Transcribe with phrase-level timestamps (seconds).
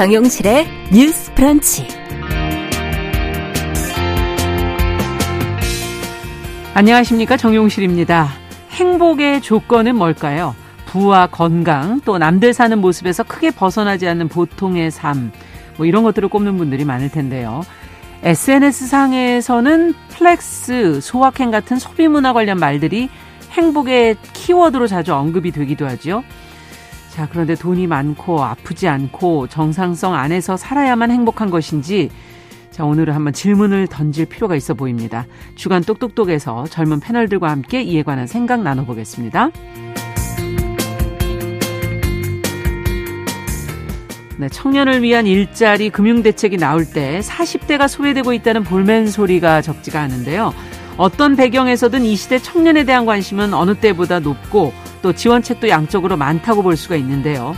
[0.00, 1.86] 정용실의 뉴스 브런치.
[6.72, 7.36] 안녕하십니까.
[7.36, 8.30] 정용실입니다.
[8.70, 10.54] 행복의 조건은 뭘까요?
[10.86, 15.32] 부와 건강, 또 남들 사는 모습에서 크게 벗어나지 않는 보통의 삶,
[15.76, 17.60] 뭐 이런 것들을 꼽는 분들이 많을 텐데요.
[18.22, 23.10] SNS상에서는 flex, 소확행 같은 소비 문화 관련 말들이
[23.50, 26.22] 행복의 키워드로 자주 언급이 되기도 하죠.
[27.20, 32.08] 자, 그런데 돈이 많고 아프지 않고 정상성 안에서 살아야만 행복한 것인지
[32.70, 35.26] 자, 오늘은 한번 질문을 던질 필요가 있어 보입니다.
[35.54, 39.50] 주간 똑똑똑에서 젊은 패널들과 함께 이에 관한 생각 나눠보겠습니다.
[44.38, 50.54] 네, 청년을 위한 일자리 금융대책이 나올 때 40대가 소외되고 있다는 볼멘 소리가 적지가 않은데요.
[50.96, 56.76] 어떤 배경에서든 이 시대 청년에 대한 관심은 어느 때보다 높고 또 지원책도 양적으로 많다고 볼
[56.76, 57.56] 수가 있는데요.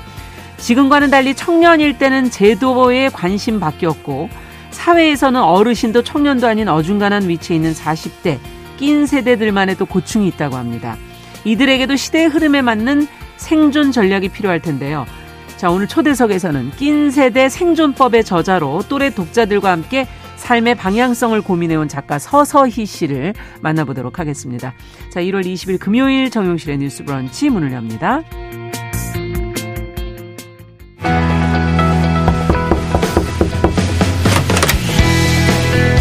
[0.59, 4.29] 지금과는 달리 청년일 때는 제도에 관심 바뀌었고
[4.71, 8.39] 사회에서는 어르신도 청년도 아닌 어중간한 위치에 있는 40대
[8.79, 10.97] 낀 세대들만의 또 고충이 있다고 합니다.
[11.45, 15.05] 이들에게도 시대의 흐름에 맞는 생존 전략이 필요할 텐데요.
[15.57, 20.07] 자, 오늘 초대석에서는 낀 세대 생존법의 저자로 또래 독자들과 함께
[20.43, 24.75] 삶의 방향성을 고민해온 작가 서서희 씨를 만나보도록 하겠습니다.
[25.11, 28.23] 자, 1월 20일 금요일 정용실의 뉴스 브런치 문을 엽니다.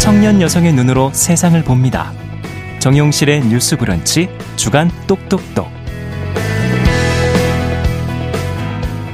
[0.00, 2.12] 청년 여성의 눈으로 세상을 봅니다.
[2.80, 5.81] 정용실의 뉴스 브런치 주간 똑똑똑.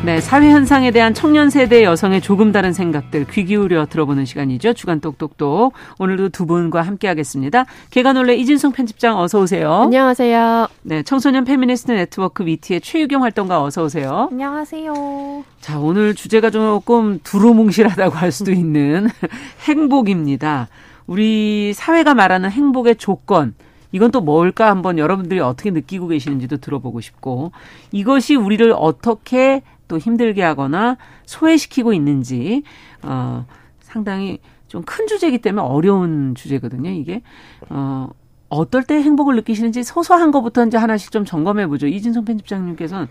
[0.09, 4.73] 네, 사회 현상에 대한 청년 세대 여성의 조금 다른 생각들 귀 기울여 들어보는 시간이죠.
[4.73, 5.75] 주간 똑똑똑.
[5.99, 7.67] 오늘도 두 분과 함께 하겠습니다.
[7.91, 9.71] 개관올레 이진성 편집장 어서 오세요.
[9.83, 10.69] 안녕하세요.
[10.85, 14.29] 네, 청소년 페미니스트 네트워크 위티의 최유경 활동가 어서 오세요.
[14.31, 15.45] 안녕하세요.
[15.61, 19.09] 자, 오늘 주제가 조금 두루뭉실하다고 할 수도 있는
[19.69, 20.69] 행복입니다.
[21.07, 23.53] 우리 사회가 말하는 행복의 조건
[23.93, 27.53] 이건 또 뭘까 한번 여러분들이 어떻게 느끼고 계시는지도 들어보고 싶고
[27.93, 32.63] 이것이 우리를 어떻게 또 힘들게 하거나 소외시키고 있는지
[33.03, 33.47] 어
[33.81, 34.39] 상당히
[34.69, 36.91] 좀 큰 주제이기 때문에 어려운 주제거든요.
[36.91, 37.23] 이게
[37.71, 38.09] 어
[38.51, 41.87] 어떨 때 행복을 느끼시는지 소소한 것부터 이제 하나씩 좀 점검해 보죠.
[41.87, 43.09] 이진성 편집장님께서는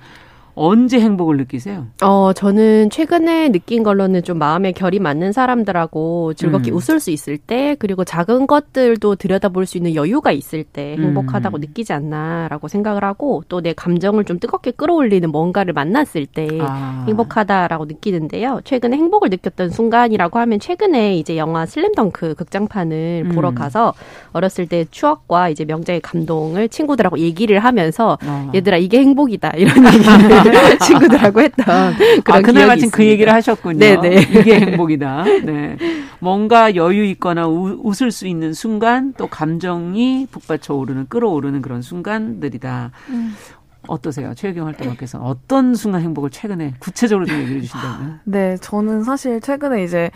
[0.58, 1.86] 언제 행복을 느끼세요?
[2.02, 6.76] 어, 저는 최근에 느낀 걸로는 좀 마음에 결이 맞는 사람들하고 즐겁게 음.
[6.76, 11.62] 웃을 수 있을 때, 그리고 작은 것들도 들여다볼 수 있는 여유가 있을 때 행복하다고 음.
[11.62, 17.04] 느끼지 않나라고 생각을 하고, 또 내 감정을 좀 뜨겁게 끌어올리는 뭔가를 만났을 때 아.
[17.08, 18.62] 행복하다라고 느끼는데요.
[18.64, 23.32] 최근에 행복을 느꼈던 순간이라고 하면 최근에 이제 영화 슬램덩크 극장판을 음.
[23.36, 23.94] 보러 가서
[24.32, 28.52] 어렸을 때 추억과 이제 명작의 감동을 친구들하고 얘기를 하면서 어.
[28.56, 30.47] 얘들아 이게 행복이다 이런 얘기를
[30.80, 31.66] 친구들하고 했던
[32.24, 33.12] 그런 아, 그날 마침 그 있습니다.
[33.12, 33.80] 얘기를 하셨군요.
[33.80, 34.16] 네네.
[34.40, 35.24] 이게 행복이다.
[35.44, 35.78] 네.
[36.20, 42.92] 뭔가 여유 있거나 우- 웃을 수 있는 순간 또 감정이 북받쳐 오르는 끌어오르는 그런 순간들이다.
[43.88, 44.34] 어떠세요?
[44.36, 48.20] 최혜경 활동가께서 어떤 순간 행복을 최근에 구체적으로 좀 얘기해 주신다면?
[48.26, 50.12] 네, 저는 사실 최근에 이제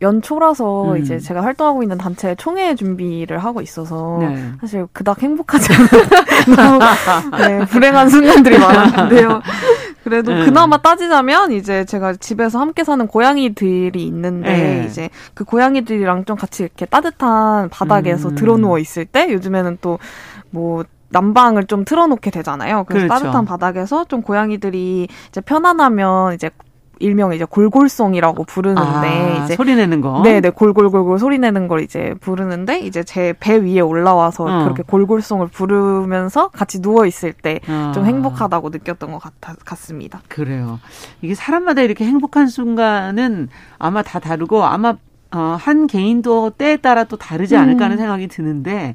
[0.00, 0.98] 연초라서 음.
[0.98, 4.52] 이제 제가 활동하고 있는 단체 총회 준비를 하고 있어서 네.
[4.60, 6.78] 사실 그닥 행복하지 않아요.
[7.38, 9.42] 네, 불행한 순간들이 많았는데요.
[10.04, 10.44] 그래도 음.
[10.44, 14.86] 그나마 따지자면 이제 제가 집에서 함께 사는 고양이들이 있는데 네.
[14.86, 18.34] 이제 그 고양이들이랑 좀 같이 이렇게 따뜻한 바닥에서 음.
[18.36, 22.84] 드러누워 있을 때 요즘에는 또뭐 난방을 좀 틀어놓게 되잖아요.
[22.84, 23.24] 그래서 그렇죠.
[23.24, 26.50] 따뜻한 바닥에서 좀 고양이들이 이제 편안하면 이제
[27.00, 30.22] 일명 이제 골골송이라고 부르는데 아, 이제 소리 내는 거.
[30.22, 34.64] 네 네 골골골골 소리 내는 걸 이제 부르는데 이제 제 배 위에 올라와서 어.
[34.64, 37.92] 그렇게 골골송을 부르면서 같이 누워 있을 때좀 아.
[38.02, 40.20] 행복하다고 느꼈던 것 같아, 같습니다.
[40.28, 40.80] 그래요.
[41.22, 43.48] 이게 사람마다 이렇게 행복한 순간은
[43.78, 44.94] 아마 다 다르고 아마
[45.30, 48.94] 어, 한 개인도 때에 따라 또 다르지 않을까 하는 생각이 드는데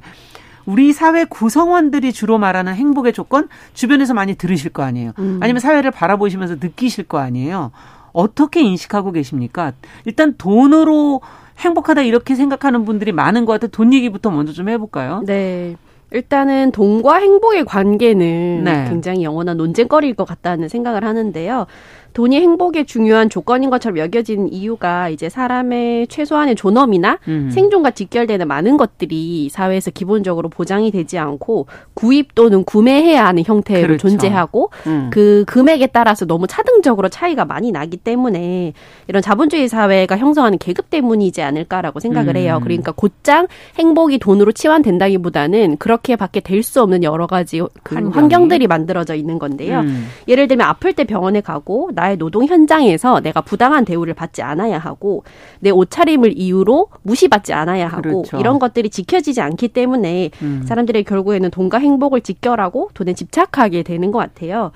[0.66, 5.12] 우리 사회 구성원들이 주로 말하는 행복의 조건 주변에서 많이 들으실 거 아니에요.
[5.18, 5.38] 음.
[5.42, 7.70] 아니면 사회를 바라보시면서 느끼실 거 아니에요.
[8.14, 9.72] 어떻게 인식하고 계십니까?
[10.06, 11.20] 일단 돈으로
[11.58, 13.68] 행복하다 이렇게 생각하는 분들이 많은 것 같아요.
[13.68, 15.22] 돈 얘기부터 먼저 좀 해볼까요?
[15.26, 15.76] 네.
[16.10, 18.86] 일단은 돈과 행복의 관계는 네.
[18.88, 21.66] 굉장히 영원한 논쟁거리일 것 같다는 생각을 하는데요.
[22.14, 27.50] 돈이 행복의 중요한 조건인 것처럼 여겨지는 이유가 이제 사람의 최소한의 존엄이나 음.
[27.52, 34.08] 생존과 직결되는 많은 것들이 사회에서 기본적으로 보장이 되지 않고 구입 또는 구매해야 하는 형태로 그렇죠.
[34.08, 35.10] 존재하고 음.
[35.12, 38.72] 그 금액에 따라서 너무 차등적으로 차이가 많이 나기 때문에
[39.08, 42.40] 이런 자본주의 사회가 형성하는 계급 때문이지 않을까라고 생각을 음.
[42.40, 42.60] 해요.
[42.62, 43.46] 그러니까 곧장
[43.78, 47.94] 행복이 돈으로 치환된다기보다는 그렇게밖에 될 수 없는 여러 가지 그.
[47.94, 49.80] 환경들이 만들어져 있는 건데요.
[49.80, 50.06] 음.
[50.28, 55.24] 예를 들면 아플 때 병원에 가고 나의 노동 현장에서 내가 부당한 대우를 받지 않아야 하고
[55.60, 58.38] 내 옷차림을 이유로 무시받지 않아야 하고 그렇죠.
[58.38, 60.62] 이런 것들이 지켜지지 않기 때문에 음.
[60.66, 64.72] 사람들이 결국에는 돈과 행복을 직결하고 돈에 집착하게 되는 것 같아요.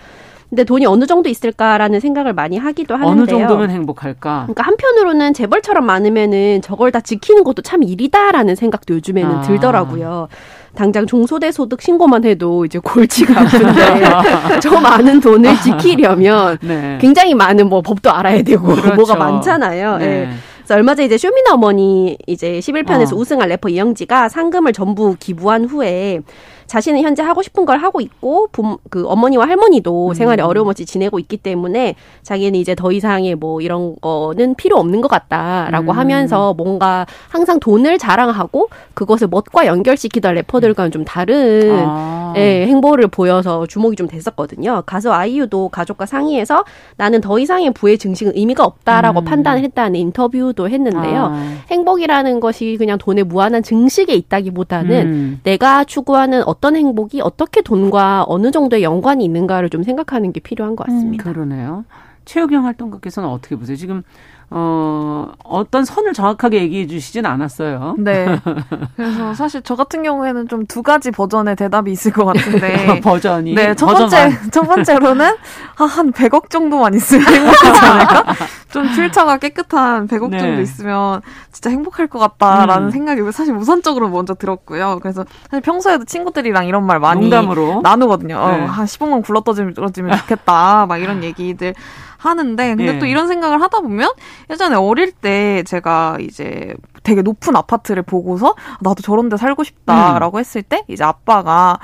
[0.48, 3.22] 근데 돈이 어느 정도 있을까라는 생각을 많이 하기도 하는데요.
[3.22, 4.44] 어느 정도면 행복할까?
[4.46, 9.40] 그러니까 한편으로는 재벌처럼 많으면은 저걸 다 지키는 것도 참 일이다라는 생각도 요즘에는 아.
[9.42, 10.28] 들더라고요.
[10.74, 16.98] 당장 종소대 소득 신고만 해도 이제 골치가 아픈데 저 많은 돈을 지키려면 네.
[17.00, 18.94] 굉장히 많은 뭐 법도 알아야 되고 그렇죠.
[18.94, 19.98] 뭐가 많잖아요.
[19.98, 20.06] 네.
[20.06, 20.28] 예.
[20.58, 23.16] 그래서 얼마 전에 이제 쇼미더머니 이제 11편에서 어.
[23.16, 26.20] 우승한 래퍼 이영지가 상금을 전부 기부한 후에
[26.68, 30.14] 자신은 현재 하고 싶은 걸 하고 있고 부, 그 어머니와 할머니도 음.
[30.14, 35.00] 생활에 어려움 없이 지내고 있기 때문에 자기는 이제 더 이상의 뭐 이런 거는 필요 없는
[35.00, 35.98] 것 같다라고 음.
[35.98, 42.34] 하면서 뭔가 항상 돈을 자랑하고 그것을 멋과 연결시키던 래퍼들과는 좀 다른 아.
[42.36, 44.82] 예, 행보를 보여서 주목이 좀 됐었거든요.
[44.84, 46.64] 가수 아이유도 가족과 상의해서
[46.96, 49.24] 나는 더 이상의 부의 증식은 의미가 없다라고 음.
[49.24, 51.30] 판단을 했다는 인터뷰도 했는데요.
[51.32, 51.56] 아.
[51.70, 55.40] 행복이라는 것이 그냥 돈의 무한한 증식에 있다기보다는 음.
[55.44, 60.86] 내가 추구하는 어떤 행복이 어떻게 돈과 어느 정도의 연관이 있는가를 좀 생각하는 게 필요한 것
[60.86, 61.24] 같습니다.
[61.24, 61.84] 그러네요.
[62.24, 63.76] 최욱영 활동가께서는 어떻게 보세요?
[63.76, 64.02] 지금
[64.50, 67.96] 어 어떤 선을 정확하게 얘기해 주시진 않았어요.
[67.98, 68.26] 네.
[68.96, 73.00] 그래서 사실 저 같은 경우에는 좀 두 가지 버전의 대답이 있을 것 같은데.
[73.00, 75.34] 버전이 네, 첫 번째, 만- 첫 번째로는,
[75.78, 78.34] 아, 한 100억 정도만 있으면 행복하지 않을까?
[78.70, 80.38] 좀 필터가 깨끗한 100억 네.
[80.38, 81.22] 정도 있으면
[81.52, 82.90] 진짜 행복할 것 같다라는 음.
[82.90, 84.98] 생각이 사실 우선적으로 먼저 들었고요.
[85.00, 88.36] 그래서 사실 평소에도 친구들이랑 이런 말 많이 농담으로 나누거든요.
[88.36, 88.64] 어, 네.
[88.66, 89.74] 한 10억만 굴러떨어지면
[90.18, 90.84] 좋겠다.
[90.86, 91.74] 막 이런 얘기들
[92.18, 92.98] 하는데, 근데 예.
[92.98, 94.12] 또 이런 생각을 하다 보면
[94.50, 100.62] 예전에 어릴 때 제가 이제 되게 높은 아파트를 보고서 나도 저런 데 살고 싶다라고 했을
[100.62, 101.78] 때 이제 아빠가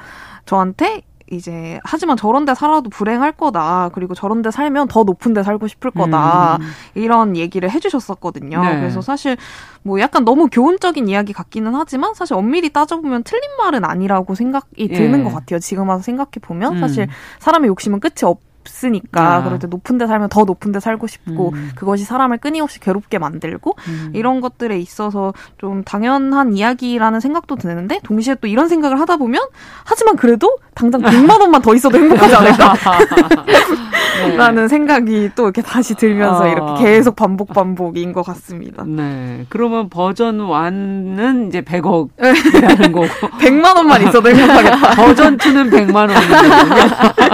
[0.45, 3.91] 저한테 이제 하지만 저런 데 살아도 불행할 거다.
[3.95, 6.59] 그리고 저런 데 살면 더 높은 데 살고 싶을 거다.
[6.61, 6.67] 음.
[6.95, 8.63] 이런 얘기를 해 주셨었거든요.
[8.63, 8.77] 네.
[8.77, 9.37] 그래서 사실
[9.83, 15.21] 뭐 약간 너무 교훈적인 이야기 같기는 하지만 사실 엄밀히 따져보면 틀린 말은 아니라고 생각이 드는
[15.21, 15.25] 예.
[15.25, 15.59] 것 같아요.
[15.61, 16.81] 지금 와서 생각해 보면 음.
[16.81, 17.09] 사실
[17.39, 18.41] 사람의 욕심은 끝이 없
[18.85, 19.43] 으니까 아.
[19.43, 21.71] 그럴 때 높은 데 살면 더 높은 데 살고 싶고 음.
[21.75, 24.11] 그것이 사람을 끊임없이 괴롭게 만들고 음.
[24.15, 29.43] 이런 것들에 있어서 좀 당연한 이야기라는 생각도 드는데 동시에 또 이런 생각을 하다 보면
[29.85, 32.75] 하지만 그래도 당장 100만 원만 더 있어도 행복하지 않을까?
[34.27, 34.37] 네.
[34.37, 36.49] 라는 생각이 또 이렇게 다시 들면서 아.
[36.49, 38.85] 이렇게 계속 반복 반복인 것 같습니다.
[38.85, 39.47] 네.
[39.49, 43.07] 그러면 버전 1은 이제 100억이라는 거고
[43.39, 44.91] 100만 원만 있어도 행복하겠다.
[44.97, 47.25] 버전 2는 100만 원이거든요.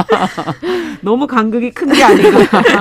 [1.21, 2.39] 너무 간극이 큰 게 아닌가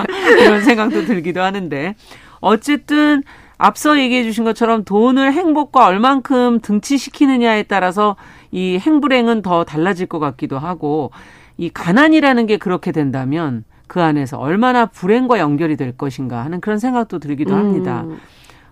[0.40, 1.96] 이런 생각도 들기도 하는데
[2.40, 3.24] 어쨌든
[3.58, 8.16] 앞서 얘기해 주신 것처럼 돈을 행복과 얼만큼 등치시키느냐에 따라서
[8.52, 11.12] 이 행불행은 더 달라질 것 같기도 하고
[11.58, 17.20] 이 가난이라는 게 그렇게 된다면 그 안에서 얼마나 불행과 연결이 될 것인가 하는 그런 생각도
[17.20, 18.04] 들기도 합니다.
[18.08, 18.20] 음.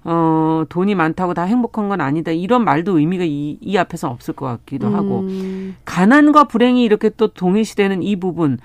[0.09, 2.31] 어, 돈이 많다고 다 행복한 건 아니다.
[2.31, 5.21] 이런 말도 의미가 이, 이 앞에서 없을 것 같기도 하고.
[5.21, 5.75] 음.
[5.83, 8.57] 가난과 불행이 이렇게 또 동일시되는 이 부분.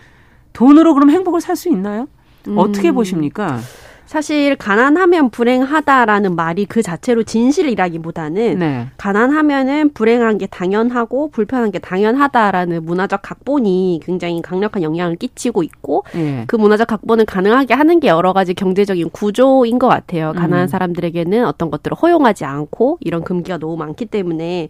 [0.52, 2.08] 돈으로 그럼 행복을 살 수 있나요?
[2.56, 2.94] 어떻게 음.
[2.94, 3.60] 보십니까?
[4.04, 8.86] 사실 가난하면 불행하다라는 말이 그 자체로 진실이라기보다는 네.
[8.98, 16.44] 가난하면은 불행한 게 당연하고 불편한 게 당연하다라는 문화적 각본이 굉장히 강력한 영향을 끼치고 있고 예.
[16.46, 20.32] 그 문화적 각본을 가능하게 하는 게 여러 가지 경제적인 구조인 것 같아요.
[20.34, 20.68] 가난한 음.
[20.68, 24.68] 사람들에게는 어떤 것들을 허용하지 않고 이런 금기가 너무 많기 때문에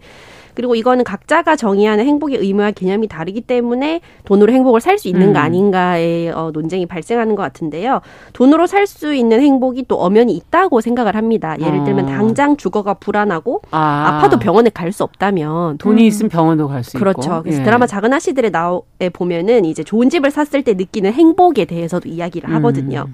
[0.54, 5.44] 그리고 이거는 각자가 정의하는 행복의 의무와 개념이 다르기 때문에 돈으로 행복을 살 수 있는가 음.
[5.44, 8.00] 아닌가의 어, 논쟁이 발생하는 것 같은데요.
[8.34, 11.56] 돈으로 살 수 있는 행복이 또 엄연히 있다고 생각을 합니다.
[11.58, 12.08] 예를 들면 어.
[12.08, 16.98] 당장 주거가 불안하고 아, 아파도 병원에 갈 수 없다면 돈이 있으면 병원도 갈 수 있고.
[16.98, 17.40] 그렇죠.
[17.42, 17.64] 그래서 예.
[17.64, 22.54] 드라마 작은 아씨들의 나에 보면은 이제 좋은 집을 샀을 때 느끼는 행복에 대해서도 이야기를 음.
[22.56, 23.06] 하거든요.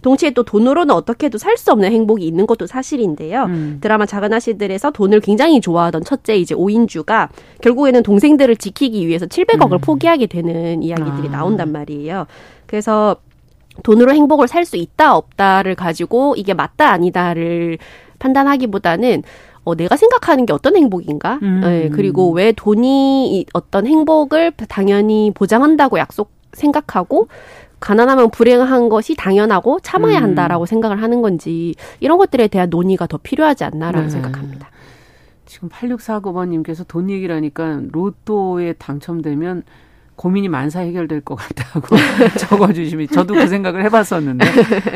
[0.00, 3.44] 동시에 또 돈으로는 어떻게 해도 살 수 없는 행복이 있는 것도 사실인데요.
[3.44, 3.78] 음.
[3.80, 7.28] 드라마 작은 아씨들에서 돈을 굉장히 좋아하던 첫째 이제 오인 주가
[7.62, 9.78] 결국에는 동생들을 지키기 위해서 700억을 음.
[9.80, 11.30] 포기하게 되는 이야기들이 아.
[11.32, 12.26] 나온단 말이에요.
[12.66, 13.16] 그래서
[13.82, 17.78] 돈으로 행복을 살 수 있다 없다를 가지고 이게 맞다 아니다를
[18.18, 19.22] 판단하기보다는
[19.64, 21.40] 어, 내가 생각하는 게 어떤 행복인가?
[21.42, 21.60] 음.
[21.64, 27.28] 예, 그리고 왜 돈이 이 어떤 행복을 당연히 보장한다고 약속 생각하고
[27.80, 30.22] 가난하면 불행한 것이 당연하고 참아야 음.
[30.22, 34.10] 한다라고 생각을 하는 건지 이런 것들에 대한 논의가 더 필요하지 않나라고 네.
[34.10, 34.70] 생각합니다.
[35.56, 39.62] 지금 8649번님께서 돈 얘기를 하니까 로또에 당첨되면
[40.16, 41.94] 고민이 만사 해결될 것 같다고
[42.40, 44.46] 적어주시면 저도 그 생각을 해봤었는데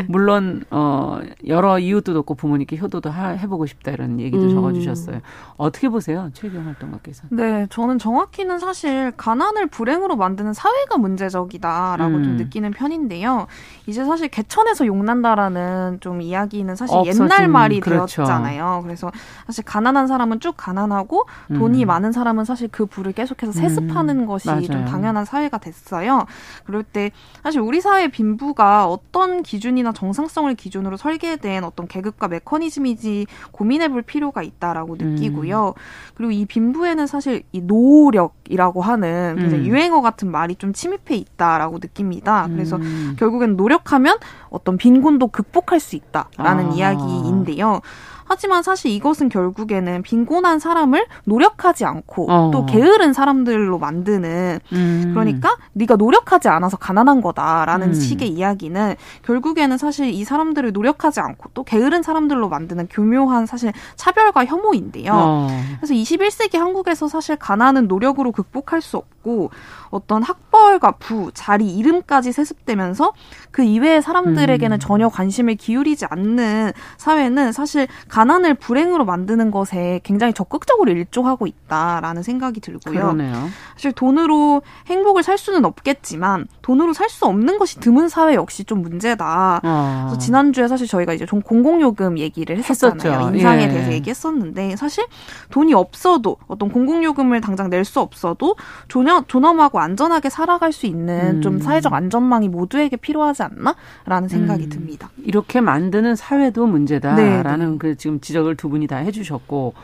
[0.08, 4.54] 물론 어 여러 이유도 높고 부모님께 효도도 하, 해보고 싶다 이런 얘기도 음.
[4.54, 5.20] 적어주셨어요.
[5.56, 7.24] 어떻게 보세요, 최경 활동가께서?
[7.30, 12.24] 네, 저는 정확히는 사실 가난을 불행으로 만드는 사회가 문제적이다라고 음.
[12.24, 13.46] 좀 느끼는 편인데요.
[13.86, 18.24] 이제 사실 개천에서 용난다라는 좀 이야기는 사실 없어진, 옛날 말이 그렇죠.
[18.24, 18.80] 되었잖아요.
[18.84, 19.10] 그래서
[19.46, 21.86] 사실 가난한 사람은 쭉 가난하고 돈이 음.
[21.86, 24.26] 많은 사람은 사실 그 부를 계속해서 세습하는 음.
[24.26, 24.62] 것이 맞아요.
[24.62, 25.09] 좀 당연.
[25.10, 26.26] 당연한 사회가 됐어요.
[26.64, 27.10] 그럴 때
[27.42, 34.42] 사실 우리 사회 빈부가 어떤 기준이나 정상성을 기준으로 설계된 어떤 계급과 메커니즘이지 고민해 볼 필요가
[34.42, 35.68] 있다라고 느끼고요.
[35.68, 35.80] 음.
[36.14, 39.66] 그리고 이 빈부에는 사실 이 노력이라고 하는 음.
[39.66, 42.46] 유행어 같은 말이 좀 침입해 있다라고 느낍니다.
[42.48, 43.16] 그래서 음.
[43.18, 46.74] 결국엔 노력하면 어떤 빈곤도 극복할 수 있다라는 아.
[46.74, 47.80] 이야기인데요.
[48.30, 52.50] 하지만 사실 이것은 결국에는 빈곤한 사람을 노력하지 않고 어.
[52.52, 55.10] 또 게으른 사람들로 만드는 음.
[55.12, 57.92] 그러니까 네가 노력하지 않아서 가난한 거다라는 음.
[57.92, 58.94] 식의 이야기는
[59.24, 65.10] 결국에는 사실 이 사람들을 노력하지 않고 또 게으른 사람들로 만드는 교묘한 사실 차별과 혐오인데요.
[65.12, 65.48] 어.
[65.78, 69.50] 그래서 21세기 한국에서 사실 가난은 노력으로 극복할 수 없고
[69.90, 73.12] 어떤 학벌과 부, 자리, 이름까지 세습되면서
[73.50, 74.80] 그 이외의 사람들에게는 음.
[74.80, 82.60] 전혀 관심을 기울이지 않는 사회는 사실 가난을 불행으로 만드는 것에 굉장히 적극적으로 일조하고 있다라는 생각이
[82.60, 83.00] 들고요.
[83.00, 83.48] 그러네요.
[83.74, 88.82] 사실 돈으로 행복을 살 수는 없겠지만 돈으로 살 수 없는 것이 드문 사회 역시 좀
[88.82, 89.60] 문제다.
[89.64, 90.04] 어.
[90.06, 93.18] 그래서 지난주에 사실 저희가 이제 좀 공공요금 얘기를 했었잖아요.
[93.18, 93.36] 했었죠.
[93.36, 93.68] 인상에 예.
[93.68, 95.04] 대해서 얘기했었는데 사실
[95.50, 98.54] 돈이 없어도 어떤 공공요금을 당장 낼 수 없어도
[98.88, 101.42] 존엄, 존엄하고 안전하게 살아갈 수 있는 음.
[101.42, 104.68] 좀 사회적 안전망이 모두에게 필요하지 않나라는 생각이 음.
[104.68, 105.10] 듭니다.
[105.24, 107.78] 이렇게 만드는 사회도 문제다라는 네, 네.
[107.78, 109.74] 그 지금 지적을 두 분이 다 해주셨고.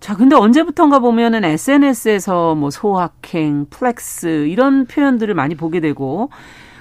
[0.00, 6.30] 자, 근데 언제부턴가 보면은 SNS에서 뭐 소확행, flex 이런 표현들을 많이 보게 되고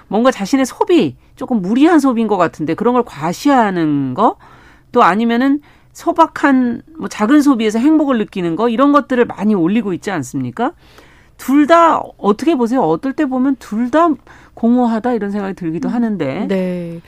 [0.07, 4.38] 뭔가 자신의 소비 조금 무리한 소비인 것 같은데 그런 걸 과시하는 거
[4.95, 5.60] 또 아니면은
[5.91, 10.72] 소박한 뭐 작은 소비에서 행복을 느끼는 거 이런 것들을 많이 올리고 있지 않습니까?
[11.38, 12.79] 둘 다 어떻게 보세요?
[12.81, 14.07] 어떨 때 보면 둘 다
[14.53, 16.48] 공허하다 이런 생각이 들기도 하는데.
[16.48, 17.01] 네.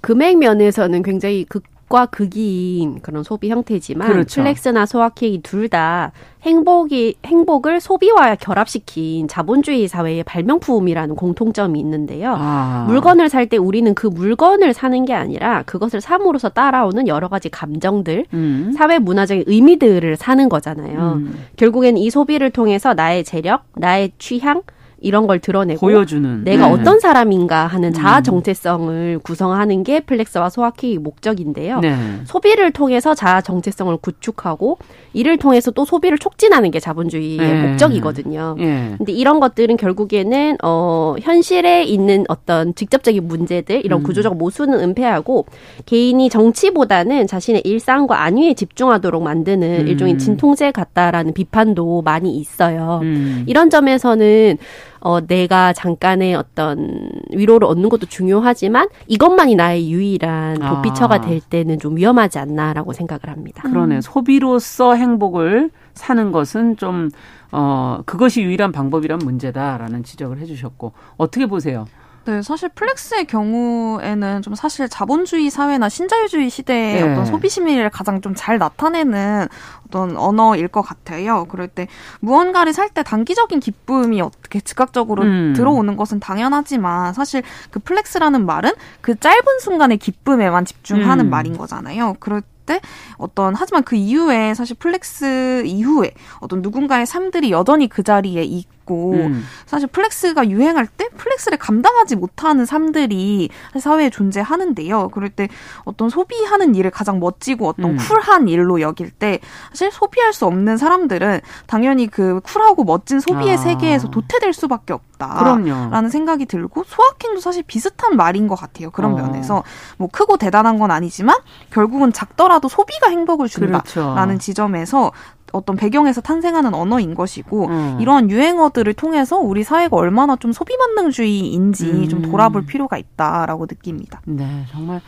[0.00, 4.40] 금액 면에서는 굉장히 극 극과 극인 그런 소비 형태지만 그렇죠.
[4.42, 6.12] 플렉스나 소확행이 둘다
[6.42, 12.34] 행복이 행복을 소비와 결합시킨 자본주의 사회의 발명품이라는 공통점이 있는데요.
[12.36, 12.84] 아.
[12.88, 18.24] 물건을 살 때 우리는 그 물건을 사는 게 아니라 그것을 삼으로써 따라오는 여러 가지 감정들,
[18.32, 18.72] 음.
[18.74, 21.12] 사회 문화적인 의미들을 사는 거잖아요.
[21.18, 21.38] 음.
[21.56, 24.62] 결국엔 이 소비를 통해서 나의 재력, 나의 취향,
[25.04, 26.72] 이런 걸 드러내고 보여주는 내가 네.
[26.72, 28.22] 어떤 사람인가 하는 자아 음.
[28.22, 31.80] 정체성을 구성하는 게 flex와 소확행의 목적인데요.
[31.80, 31.94] 네.
[32.24, 34.78] 소비를 통해서 자아 정체성을 구축하고
[35.12, 37.68] 이를 통해서 또 소비를 촉진하는 게 자본주의의 네.
[37.68, 38.56] 목적이거든요.
[38.58, 38.94] 네.
[38.96, 44.04] 근데 이런 것들은 결국에는 어 현실에 있는 어떤 직접적인 문제들 이런 음.
[44.04, 45.44] 구조적 모순은 은폐하고
[45.84, 49.88] 개인이 정치보다는 자신의 일상과 안위에 집중하도록 만드는 음.
[49.88, 53.00] 일종의 진통제 같다라는 비판도 많이 있어요.
[53.02, 53.44] 음.
[53.46, 54.56] 이런 점에서는
[55.04, 60.70] 어, 내가 잠깐의 어떤 위로를 얻는 것도 중요하지만 이것만이 나의 유일한 아.
[60.76, 63.62] 도피처가 될 때는 좀 위험하지 않나라고 생각을 합니다.
[63.62, 64.00] 그러네요.
[64.00, 67.10] 소비로서 행복을 사는 것은 좀,
[67.52, 71.86] 어, 그것이 유일한 방법이란 문제다라는 지적을 해주셨고, 어떻게 보세요?
[72.26, 77.12] 네, 사실 flex의 경우에는 좀 사실 자본주의 사회나 신자유주의 시대의 네.
[77.12, 79.46] 어떤 소비 심리를 가장 좀 잘 나타내는
[79.86, 81.44] 어떤 언어일 것 같아요.
[81.46, 81.86] 그럴 때
[82.20, 85.52] 무언가를 살 때 단기적인 기쁨이 어떻게 즉각적으로 음.
[85.56, 91.30] 들어오는 것은 당연하지만 사실 그 flex라는 말은 그 짧은 순간의 기쁨에만 집중하는 음.
[91.30, 92.14] 말인 거잖아요.
[92.20, 92.80] 그럴 때
[93.18, 98.42] 어떤 하지만 그 이후에 사실 flex 이후에 어떤 누군가의 삶들이 여전히 그 자리에
[98.84, 99.44] 있고 음.
[99.66, 103.48] 사실 flex가 유행할 때 flex를 감당하지 못하는 삶들이
[103.78, 105.08] 사회에 존재하는데요.
[105.08, 105.48] 그럴 때
[105.84, 107.96] 어떤 소비하는 일을 가장 멋지고 어떤 음.
[107.96, 113.56] 쿨한 일로 여길 때 사실 소비할 수 없는 사람들은 당연히 그 쿨하고 멋진 소비의 아.
[113.56, 115.34] 세계에서 도태될 수밖에 없다.
[115.38, 115.90] 그럼요.
[115.90, 118.90] 라는 생각이 들고 소확행도 사실 비슷한 말인 것 같아요.
[118.90, 119.16] 그런 어.
[119.16, 119.64] 면에서
[119.96, 121.36] 뭐 크고 대단한 건 아니지만
[121.70, 124.38] 결국은 작더라도 소비가 행복을 준다라는 그렇죠.
[124.38, 125.12] 지점에서
[125.54, 127.98] 어떤 배경에서 탄생하는 언어인 것이고 음.
[128.00, 132.08] 이러한 유행어들을 통해서 우리 사회가 얼마나 좀 소비 만능주의인지 음.
[132.08, 134.20] 좀 돌아볼 필요가 있다라고 느낍니다.
[134.26, 135.00] 네, 정말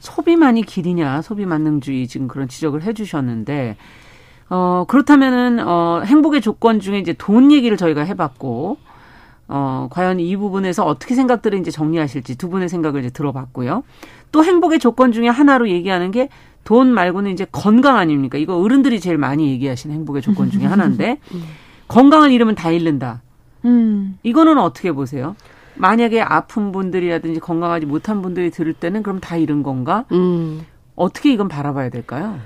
[0.00, 3.76] 소비만이 길이냐 소비 만능주의 지금 그런 지적을 해주셨는데
[4.50, 8.78] 어 그렇다면은 어 행복의 조건 중에 이제 돈 얘기를 저희가 해봤고
[9.48, 13.82] 어 과연 이 부분에서 어떻게 생각들을 이제 정리하실지 두 분의 생각을 이제 들어봤고요.
[14.30, 16.28] 또 행복의 조건 중에 하나로 얘기하는 게
[16.64, 18.38] 돈 말고는 이제 건강 아닙니까?
[18.38, 21.42] 이거 어른들이 제일 많이 얘기하시는 행복의 조건 중에 하나인데 음.
[21.88, 23.22] 건강을 잃으면 다 잃는다.
[23.64, 24.18] 음.
[24.22, 25.34] 이거는 어떻게 보세요?
[25.76, 30.04] 만약에 아픈 분들이라든지 건강하지 못한 분들이 들을 때는 그럼 다 이런 건가?
[30.12, 30.62] 음.
[30.96, 32.38] 어떻게 이건 바라봐야 될까요?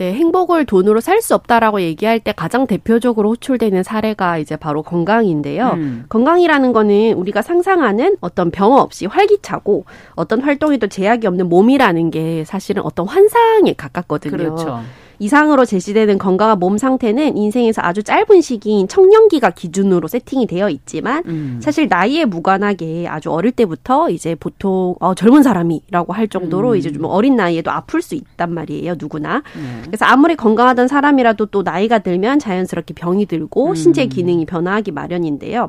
[0.00, 5.72] 네, 행복을 돈으로 살 수 없다라고 얘기할 때 가장 대표적으로 호출되는 사례가 이제 바로 건강인데요.
[5.74, 6.06] 음.
[6.08, 12.82] 건강이라는 거는 우리가 상상하는 어떤 병 없이 활기차고 어떤 활동에도 제약이 없는 몸이라는 게 사실은
[12.82, 14.38] 어떤 환상에 가깝거든요.
[14.38, 14.80] 그렇죠.
[15.20, 21.60] 이상으로 제시되는 건강한 몸 상태는 인생에서 아주 짧은 시기인 청년기가 기준으로 세팅이 되어 있지만 음.
[21.62, 26.76] 사실 나이에 무관하게 아주 어릴 때부터 이제 보통 어, 젊은 사람이라고 할 정도로 음.
[26.76, 29.82] 이제 좀 어린 나이에도 아플 수 있단 말이에요 누구나 네.
[29.84, 33.74] 그래서 아무리 건강하던 사람이라도 또 나이가 들면 자연스럽게 병이 들고 음.
[33.74, 35.68] 신체 기능이 변화하기 마련인데요.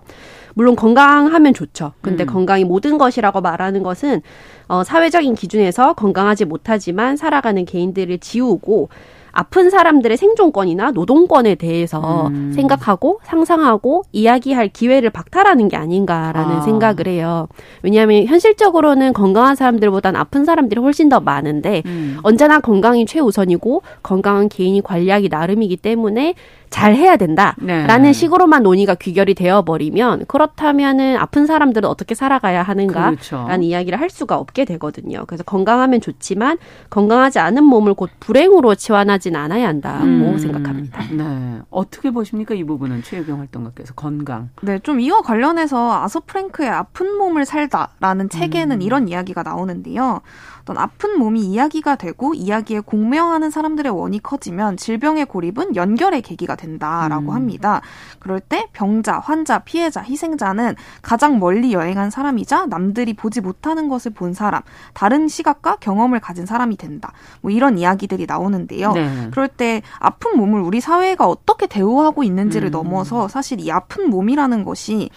[0.54, 1.94] 물론 건강하면 좋죠.
[2.02, 2.28] 근데 음.
[2.28, 4.22] 건강이 모든 것이라고 말하는 것은
[4.68, 8.90] 어, 사회적인 기준에서 건강하지 못하지만 살아가는 개인들을 지우고
[9.32, 12.52] 아픈 사람들의 생존권이나 노동권에 대해서 음.
[12.54, 16.62] 생각하고 상상하고 이야기할 기회를 박탈하는 게 아닌가라는 아.
[16.62, 17.48] 생각을 해요.
[17.82, 22.18] 왜냐하면 현실적으로는 건강한 사람들보다는 아픈 사람들이 훨씬 더 많은데 음.
[22.24, 26.36] 언제나 건강이 최우선이고 건강한 개인이 관리하기 나름이기 때문에
[26.72, 28.14] 잘 해야 된다라는 네.
[28.14, 33.48] 식으로만 논의가 귀결이 되어 버리면 그렇다면은 아픈 사람들은 어떻게 살아가야 하는가라는 그렇죠.
[33.62, 35.26] 이야기를 할 수가 없게 되거든요.
[35.28, 36.58] 그래서 건강하면 좋지만
[36.90, 40.38] 건강하지 않은 몸을 곧 불행으로 치환하진 않아야 한다고 음.
[40.40, 41.04] 생각합니다.
[41.12, 41.60] 네.
[41.70, 44.50] 어떻게 보십니까 이 부분은 최유경 활동가께서 건강.
[44.62, 48.82] 네, 좀 이와 관련해서 아서 프랭크의 아픈 몸을 살다라는 책에는 음.
[48.82, 50.22] 이런 이야기가 나오는데요.
[50.62, 57.32] 어떤 아픈 몸이 이야기가 되고 이야기에 공명하는 사람들의 원이 커지면 질병의 고립은 연결의 계기가 된다라고
[57.32, 57.36] 음.
[57.36, 57.82] 합니다.
[58.20, 64.34] 그럴 때 병자, 환자, 피해자, 희생자는 가장 멀리 여행한 사람이자 남들이 보지 못하는 것을 본
[64.34, 64.62] 사람,
[64.94, 67.14] 다른 시각과 경험을 가진 사람이 된다.
[67.42, 68.92] 뭐 이런 이야기들이 나오는데요.
[68.94, 69.30] 네.
[69.32, 72.72] 그럴 때 아픈 몸을 우리 사회가 어떻게 대우하고 있는지를 음.
[72.72, 75.10] 넘어서 사실 이 아픈 몸이라는 것이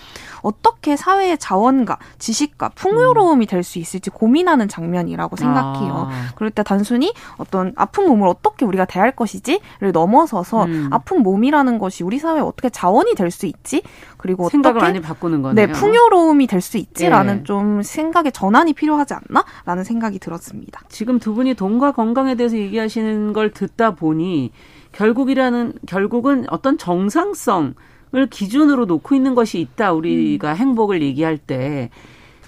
[0.43, 6.09] 어떻게 사회의 자원과 지식과 풍요로움이 될 수 있을지 고민하는 장면이라고 생각해요.
[6.11, 6.29] 아.
[6.35, 10.89] 그럴 때 단순히 어떤 아픈 몸을 어떻게 우리가 대할 것이지를 넘어서서 음.
[10.93, 13.83] 아픈 몸이라는 것이 우리 사회에 어떻게 자원이 될 수 있지?
[14.17, 15.67] 그리고 생각을 어떻게 많이 바꾸는 거네요.
[15.67, 17.43] 네, 풍요로움이 될 수 있지라는 네.
[17.45, 20.81] 좀 생각의 전환이 필요하지 않나?라는 생각이 들었습니다.
[20.89, 24.53] 지금 두 분이 돈과 건강에 대해서 얘기하시는 걸 듣다 보니
[24.93, 27.75] 결국이라는 결국은 어떤 정상성
[28.17, 29.93] 을 기준으로 놓고 있는 것이 있다.
[29.93, 30.57] 우리가 음.
[30.57, 31.91] 행복을 얘기할 때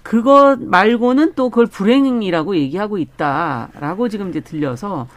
[0.07, 5.09] 그것 말고는 또 그걸 불행이라고 얘기하고 있다라고 지금 이제 들려서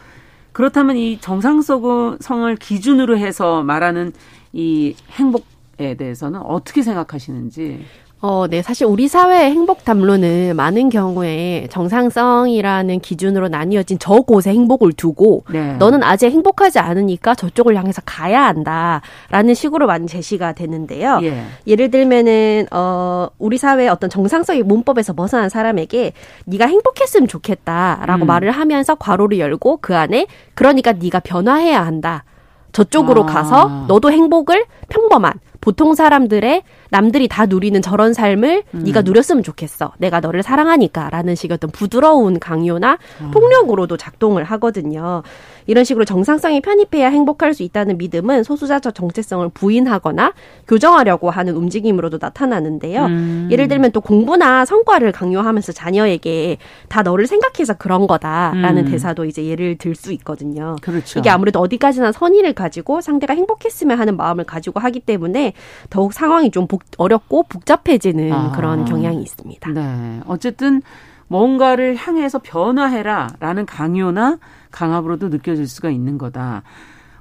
[0.50, 4.12] 그렇다면 이 정상성을 기준으로 해서 말하는
[4.52, 7.84] 이 행복에 대해서는 어떻게 생각하시는지
[8.22, 8.60] 어, 네.
[8.60, 15.72] 사실 우리 사회의 행복 담론은 많은 경우에 정상성이라는 기준으로 나뉘어진 저곳의 행복을 두고 네.
[15.74, 21.20] 너는 아직 행복하지 않으니까 저쪽을 향해서 가야 한다라는 식으로 많이 제시가 되는데요.
[21.22, 21.44] 예.
[21.66, 26.12] 예를 들면은 어, 우리 사회의 어떤 정상성의 문법에서 벗어난 사람에게
[26.44, 28.26] 네가 행복했으면 좋겠다라고 음.
[28.26, 32.24] 말을 하면서 괄호를 열고 그 안에 그러니까 네가 변화해야 한다.
[32.72, 33.26] 저쪽으로 아.
[33.26, 38.82] 가서 너도 행복을 평범한 보통 사람들의 남들이 다 누리는 저런 삶을 음.
[38.84, 39.92] 네가 누렸으면 좋겠어.
[39.98, 43.30] 내가 너를 사랑하니까라는 식의 어떤 부드러운 강요나 음.
[43.30, 45.22] 폭력으로도 작동을 하거든요.
[45.66, 50.32] 이런 식으로 정상성이 편입해야 행복할 수 있다는 믿음은 소수자적 정체성을 부인하거나
[50.66, 53.04] 교정하려고 하는 움직임으로도 나타나는데요.
[53.06, 53.48] 음.
[53.50, 58.90] 예를 들면 또 공부나 성과를 강요하면서 자녀에게 다 너를 생각해서 그런 거다라는 음.
[58.90, 60.76] 대사도 이제 예를 들 수 있거든요.
[60.80, 61.18] 그렇죠.
[61.18, 65.52] 이게 아무래도 어디까지나 선의를 가지고 상대가 행복했으면 하는 마음을 가지고 하기 때문에
[65.90, 68.52] 더욱 상황이 좀 복, 어렵고 복잡해지는 아.
[68.52, 69.70] 그런 경향이 있습니다.
[69.70, 70.20] 네.
[70.26, 70.82] 어쨌든
[71.30, 74.38] 뭔가를 향해서 변화해라라는 강요나
[74.72, 76.64] 강압으로도 느껴질 수가 있는 거다.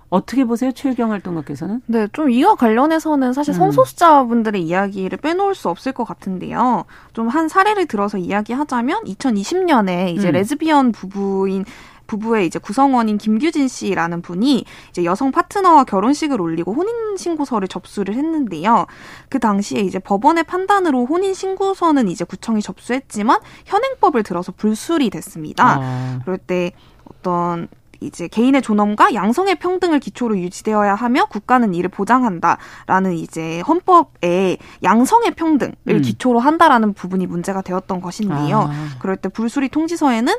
[0.10, 1.82] 어떻게 보세요, 최경 활동가께서는?
[1.86, 3.58] 네, 좀 이와 관련해서는 사실 음.
[3.60, 6.86] 성소수자분들의 이야기를 빼놓을 수 없을 것 같은데요.
[7.14, 10.34] 좀 한 사례를 들어서 이야기하자면 2020년에 이제 음.
[10.34, 11.64] 레즈비언 부부인
[12.10, 18.88] 부부의 이제 구성원인 김규진 씨라는 분이 이제 여성 파트너와 결혼식을 올리고 혼인 신고서를 접수를 했는데요.
[19.30, 25.80] 그 당시에 이제 법원의 판단으로 혼인 신고서는 이제 구청이 접수했지만 현행법을 들어서 불수리 됐습니다.
[25.82, 26.20] 아.
[26.24, 26.72] 그럴 때
[27.06, 27.68] 어떤
[28.02, 35.76] 이제 개인의 존엄과 양성의 평등을 기초로 유지되어야 하며 국가는 이를 보장한다라는 이제 헌법에 양성의 평등을
[35.88, 36.02] 음.
[36.02, 38.70] 기초로 한다라는 부분이 문제가 되었던 것인데요.
[38.72, 38.90] 아.
[39.00, 40.34] 그럴 때 불수리 통지서에는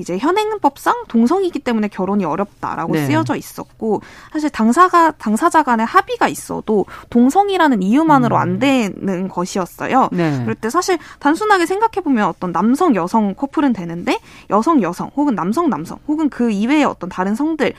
[0.00, 3.06] 이제 현행법상 동성이기 때문에 결혼이 어렵다라고 네.
[3.06, 4.00] 쓰여져 있었고
[4.32, 8.40] 사실 당사가 당사자 간의 합의가 있어도 동성이라는 이유만으로 음.
[8.40, 10.08] 안 되는 것이었어요.
[10.12, 10.40] 네.
[10.42, 15.68] 그럴 때 사실 단순하게 생각해 보면 어떤 남성 여성 커플은 되는데 여성 여성 혹은 남성
[15.68, 17.74] 남성 혹은 그 이외의 어떤 다른 성들의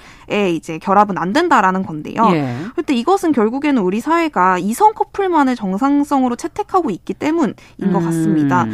[0.56, 2.30] 이제 결합은 안 된다라는 건데요.
[2.34, 2.58] 예.
[2.72, 7.94] 그럴 때 이것은 결국에는 우리 사회가 이성 커플만을 정상성으로 채택하고 있기 때문인 음.
[7.94, 8.68] 것 같습니다.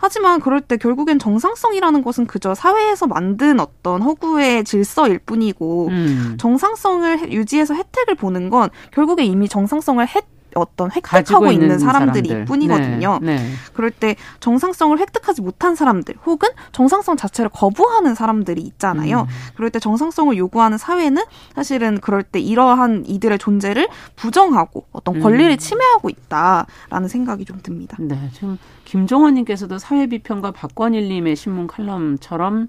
[0.00, 6.36] 하지만 그럴 때 결국엔 정상성이라는 것은 그저 사회에서 만든 어떤 허구의 질서일 뿐이고 음.
[6.40, 10.22] 정상성을 유지해서 혜택을 보는 건 결국에 이미 정상성을 혜
[10.54, 12.44] 어떤 획득하고 있는, 있는, 사람들이 사람들.
[12.46, 13.18] 뿐이거든요.
[13.22, 13.50] 네, 네.
[13.72, 19.22] 그럴 때 정상성을 획득하지 못한 사람들 혹은 정상성 자체를 거부하는 사람들이 있잖아요.
[19.22, 19.26] 음.
[19.54, 21.22] 그럴 때 정상성을 요구하는 사회는
[21.54, 25.56] 사실은 그럴 때 이러한 이들의 존재를 부정하고 어떤 권리를 음.
[25.58, 27.96] 침해하고 있다라는 생각이 좀 듭니다.
[28.00, 32.68] 네, 지금 김종원님께서도 사회비평가 박권일님의 신문 칼럼처럼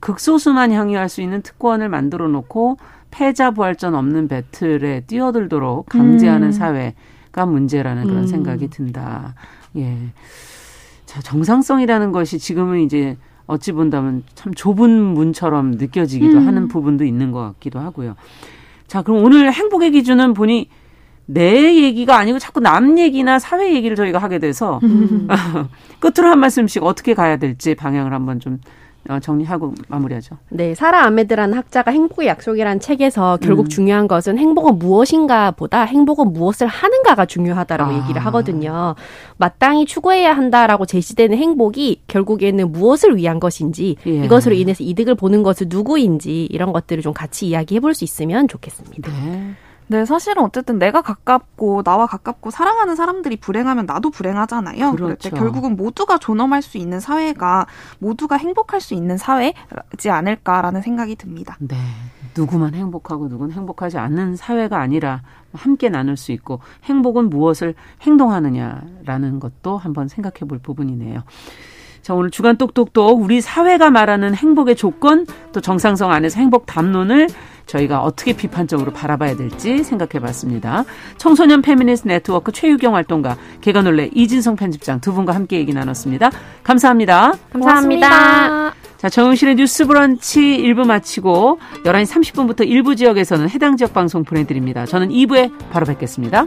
[0.00, 2.78] 극소수만 향유할 수 있는 특권을 만들어 놓고
[3.10, 6.52] 패자 부활전 없는 배틀에 뛰어들도록 강제하는 음.
[6.52, 6.94] 사회.
[7.32, 8.26] 가 문제라는 그런 음.
[8.26, 9.34] 생각이 든다.
[9.76, 9.96] 예.
[11.06, 13.16] 자, 정상성이라는 것이 지금은 이제
[13.46, 16.46] 어찌 본다면 참 좁은 문처럼 느껴지기도 음.
[16.46, 18.16] 하는 부분도 있는 것 같기도 하고요.
[18.86, 20.68] 자, 그럼 오늘 행복의 기준은 보니
[21.26, 25.28] 내 얘기가 아니고 자꾸 남 얘기나 사회 얘기를 저희가 하게 돼서 음.
[26.00, 28.58] 끝으로 한 말씀씩 어떻게 가야 될지 방향을 한번 좀 어,
[29.22, 30.36] 정리하고 마무리하죠.
[30.50, 33.68] 네, 사라 아메드라는 학자가 행복의 약속이라는 책에서 결국 음.
[33.68, 38.02] 중요한 것은 행복은 무엇인가 보다 행복은 무엇을 하는가가 중요하다라고 아.
[38.02, 38.94] 얘기를 하거든요.
[39.36, 44.24] 마땅히 추구해야 한다라고 제시되는 행복이 결국에는 무엇을 위한 것인지 예.
[44.24, 49.10] 이것으로 인해서 이득을 보는 것은 누구인지 이런 것들을 좀 같이 이야기해 볼 수 있으면 좋겠습니다.
[49.10, 49.54] 네.
[49.90, 54.92] 네, 사실은 어쨌든 내가 가깝고 나와 가깝고 사랑하는 사람들이 불행하면 나도 불행하잖아요.
[54.92, 55.30] 그렇죠.
[55.30, 57.66] 결국은 모두가 존엄할 수 있는 사회가
[57.98, 61.56] 모두가 행복할 수 있는 사회지 않을까라는 생각이 듭니다.
[61.58, 61.76] 네.
[62.36, 65.22] 누구만 행복하고 누구는 행복하지 않는 사회가 아니라
[65.52, 71.24] 함께 나눌 수 있고 행복은 무엇을 행동하느냐라는 것도 한번 생각해 볼 부분이네요.
[72.02, 77.26] 자, 오늘 주간 똑똑똑 우리 사회가 말하는 행복의 조건 또 정상성 안에서 행복 담론을
[77.70, 80.84] 저희가 어떻게 비판적으로 바라봐야 될지 생각해 봤습니다.
[81.18, 86.30] 청소년 페미니스트 네트워크 최유경 활동가, 계간홀로 이진송 편집장 두 분과 함께 얘기 나눴습니다.
[86.64, 87.34] 감사합니다.
[87.52, 88.08] 감사합니다.
[88.08, 88.74] 고맙습니다.
[88.96, 94.84] 자, 정용실의 뉴스 브런치 1부 마치고 11시 30분부터 일부 지역에서는 해당 지역 방송 보내드립니다.
[94.84, 96.46] 저는 2부에 바로 뵙겠습니다.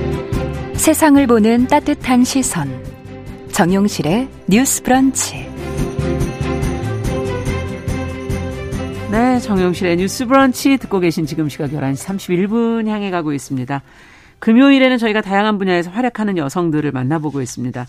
[0.81, 2.67] 세상을 보는 따뜻한 시선.
[3.51, 5.47] 정용실의 뉴스 브런치.
[9.11, 13.83] 네, 정용실의 뉴스 브런치 듣고 계신 지금 시각 11시 31분 향해 가고 있습니다.
[14.39, 17.85] 금요일에는 저희가 다양한 분야에서 활약하는 여성들을 만나보고 있습니다.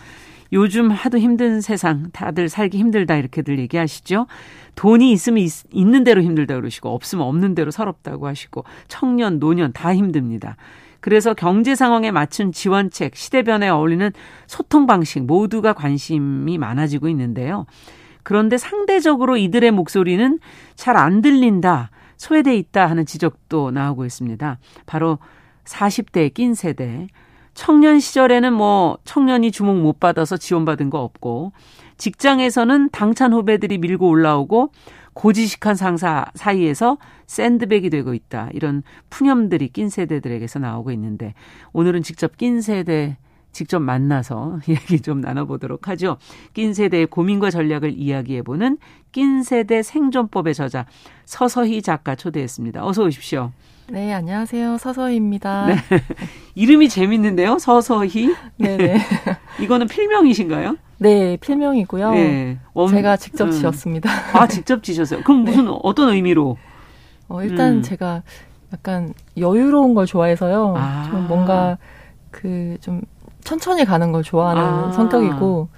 [0.52, 4.26] 요즘 하도 힘든 세상, 다들 살기 힘들다 이렇게들 얘기하시죠.
[4.74, 9.94] 돈이 있으면 있, 있는 대로 힘들다 그러시고 없으면 없는 대로 서럽다고 하시고 청년, 노년 다
[9.94, 10.58] 힘듭니다.
[11.02, 14.12] 그래서 경제 상황에 맞춘 지원책, 시대 변화에 어울리는
[14.46, 17.66] 소통 방식 모두가 관심이 많아지고 있는데요.
[18.22, 20.38] 그런데 상대적으로 이들의 목소리는
[20.76, 24.58] 잘 안 들린다, 소외돼 있다 하는 지적도 나오고 있습니다.
[24.86, 25.18] 바로
[25.64, 27.08] 40대 낀 세대.
[27.54, 31.52] 청년 시절에는 뭐 청년이 주목 못 받아서 지원받은 거 없고
[31.96, 34.70] 직장에서는 당찬 후배들이 밀고 올라오고
[35.14, 38.48] 고지식한 상사 사이에서 샌드백이 되고 있다.
[38.52, 41.34] 이런 푸념들이 낀 세대들에게서 나오고 있는데
[41.72, 43.16] 오늘은 직접 낀 세대
[43.52, 46.16] 직접 만나서 이야기 좀 나눠보도록 하죠.
[46.54, 48.78] 낀 세대의 고민과 전략을 이야기해보는
[49.12, 50.86] 낀 세대 생존법의 저자
[51.26, 52.84] 서서희 작가 초대했습니다.
[52.84, 53.52] 어서 오십시오.
[53.90, 54.78] 네, 안녕하세요.
[54.78, 55.66] 서서희입니다.
[55.66, 55.74] 네.
[56.54, 58.34] 이름이 재밌는데요, 서서희.
[58.56, 58.98] 네네.
[59.60, 60.76] 이거는 필명이신가요?
[61.02, 62.10] 네, 필명이고요.
[62.12, 62.58] 네.
[62.74, 63.50] 원, 제가 직접 음.
[63.50, 64.08] 지었습니다.
[64.34, 65.22] 아, 직접 지셨어요?
[65.24, 65.78] 그럼 무슨 네.
[65.82, 66.56] 어떤 의미로?
[67.28, 67.82] 어, 일단 음.
[67.82, 68.22] 제가
[68.72, 70.74] 약간 여유로운 걸 좋아해서요.
[70.76, 71.08] 아.
[71.10, 71.76] 좀 뭔가
[72.30, 73.02] 그 좀
[73.44, 74.92] 천천히 가는 걸 좋아하는 아.
[74.92, 75.68] 성격이고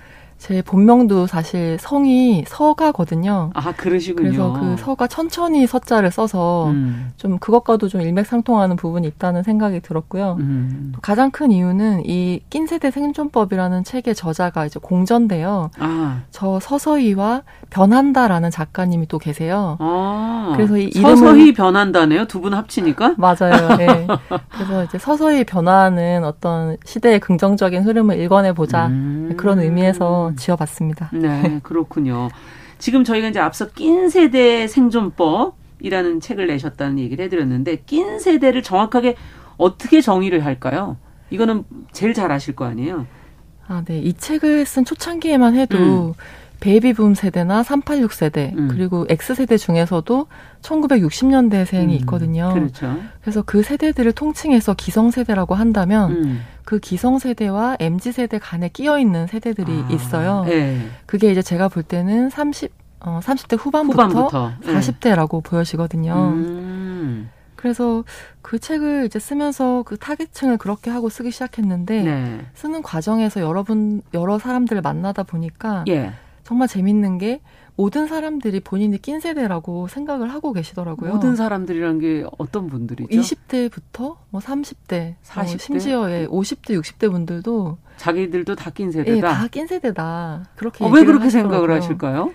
[0.44, 3.50] 제 본명도 사실 성이 서가거든요.
[3.54, 4.28] 아, 그러시군요.
[4.28, 7.12] 그래서 그 서가 천천히 서자를 써서 음.
[7.16, 10.37] 좀 그것과도 좀 일맥상통하는 부분이 있다는 생각이 들었고요.
[10.40, 10.92] 음.
[11.00, 15.70] 가장 큰 이유는 이 낀세대 생존법이라는 책의 저자가 이제 공전데요.
[15.78, 16.20] 아.
[16.30, 19.78] 저 서서히와 변한다라는 작가님이 또 계세요.
[19.80, 20.52] 아.
[20.57, 22.26] 그래서 이 이름을 서서히 변한다네요.
[22.26, 23.14] 두 분 합치니까?
[23.16, 23.78] 맞아요.
[23.78, 24.07] 네.
[24.52, 29.33] 그래서 이제 서서히 변화하는 어떤 시대의 긍정적인 흐름을 읽어내 보자 음.
[29.38, 31.11] 그런 의미에서 지어봤습니다.
[31.12, 32.29] 네, 그렇군요.
[32.79, 39.16] 지금 저희가 이제 앞서 낀 세대 생존법이라는 책을 내셨다는 얘기를 해드렸는데 낀 세대를 정확하게
[39.57, 40.97] 어떻게 정의를 할까요?
[41.31, 43.07] 이거는 제일 잘 아실 거 아니에요?
[43.66, 43.99] 아, 네.
[43.99, 46.12] 이 책을 쓴 초창기에만 해도 음.
[46.61, 48.68] 베이비붐 세대나 386 세대 음.
[48.70, 50.27] 그리고 X세대 중에서도
[50.62, 52.01] 1960년대 생이 음.
[52.01, 52.53] 있거든요.
[52.55, 52.97] 그렇죠.
[53.20, 56.44] 그래서 그 세대들을 통칭해서 기성 세대라고 한다면 음.
[56.64, 60.44] 그 기성세대와 MZ세대 간에 끼어 있는 세대들이 아, 있어요.
[60.44, 60.88] 네.
[61.07, 64.53] 그게 이제 제가 볼 때는 30, 어, 30대 후반부터, 후반부터.
[64.62, 65.50] 40대라고 네.
[65.50, 66.14] 보여지거든요.
[66.14, 67.31] 음.
[67.57, 68.05] 그래서
[68.42, 72.40] 그 책을 이제 쓰면서 그 타겟층을 그렇게 하고 쓰기 시작했는데 네.
[72.53, 76.12] 쓰는 과정에서 여러분 여러 사람들을 만나다 보니까 예.
[76.42, 77.40] 정말 재밌는 게
[77.77, 81.13] 모든 사람들이 본인이 낀 세대라고 생각을 하고 계시더라고요.
[81.13, 83.09] 모든 사람들이란 게 어떤 분들이죠?
[83.11, 89.17] 20대부터 뭐 30대, 40대, 뭐 심지어 예, 50대, 60대 분들도 자기들도 다 낀 세대다.
[89.17, 90.45] 예, 다낀 세대다.
[90.57, 91.59] 그렇게 어, 왜 그렇게 하시더라고요.
[91.61, 92.33] 생각을 하실까요?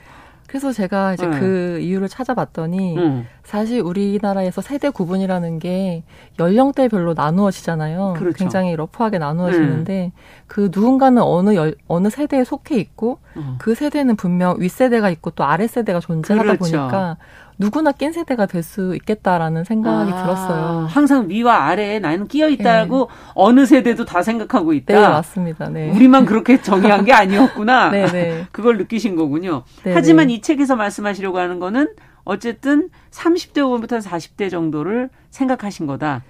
[0.47, 1.39] 그래서 제가 이제 네.
[1.39, 3.27] 그 이유를 찾아봤더니 음.
[3.43, 6.03] 사실 우리나라에서 세대 구분이라는 게
[6.39, 8.15] 연령대별로 나누어지잖아요.
[8.17, 8.35] 그렇죠.
[8.35, 10.19] 굉장히 러프하게 나누어지는데 음.
[10.47, 13.55] 그 누군가는 어느 열, 어느 세대에 속해 있고 어.
[13.59, 16.57] 그 세대는 분명 윗세대가 있고 또 아랫세대가 존재하다 그렇죠.
[16.77, 17.17] 보니까
[17.57, 20.87] 누구나 낀 세대가 될 수 있겠다라는 생각이 아, 들었어요.
[20.89, 23.31] 항상 위와 아래에 나는 끼어 있다고 네.
[23.35, 24.93] 어느 세대도 다 생각하고 있다.
[24.93, 25.69] 네, 맞습니다.
[25.69, 25.91] 네.
[25.91, 27.89] 우리만 그렇게 정의한 게 아니었구나.
[27.91, 28.45] 네, 네.
[28.51, 29.63] 그걸 느끼신 거군요.
[29.83, 30.35] 네, 하지만 네.
[30.35, 31.89] 이 책에서 말씀하시려고 하는 거는
[32.23, 36.23] 어쨌든 30대 후반부터 40대 정도를 생각하신 거다.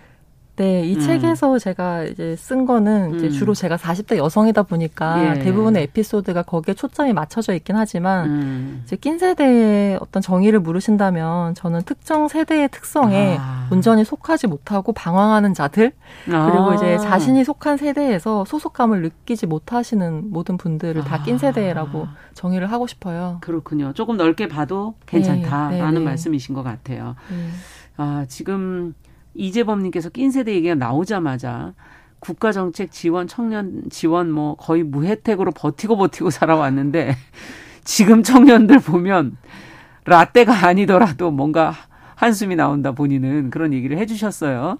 [0.59, 0.99] 네, 이 음.
[0.99, 3.31] 책에서 제가 이제 쓴 거는 이제 음.
[3.31, 5.39] 주로 제가 40대 여성이다 보니까 예.
[5.39, 8.81] 대부분의 에피소드가 거기에 초점이 맞춰져 있긴 하지만 음.
[8.83, 13.69] 이제 낀 세대의 어떤 정의를 물으신다면 저는 특정 세대의 특성에 아.
[13.71, 15.93] 온전히 속하지 못하고 방황하는 자들
[16.29, 16.51] 아.
[16.51, 22.85] 그리고 이제 자신이 속한 세대에서 소속감을 느끼지 못하시는 모든 분들을 다 낀 세대라고 정의를 하고
[22.85, 23.37] 싶어요.
[23.39, 23.93] 그렇군요.
[23.93, 26.05] 조금 넓게 봐도 괜찮다라는 네, 네, 네.
[26.05, 27.15] 말씀이신 것 같아요.
[27.29, 27.49] 네.
[27.95, 28.93] 아, 지금
[29.33, 31.73] 이재범님께서 낀 세대 얘기가 나오자마자
[32.19, 37.15] 국가 정책 지원 청년 지원 뭐 거의 무혜택으로 버티고 버티고 살아왔는데
[37.83, 39.37] 지금 청년들 보면
[40.05, 41.73] 라떼가 아니더라도 뭔가
[42.15, 44.79] 한숨이 나온다 본인은 그런 얘기를 해주셨어요.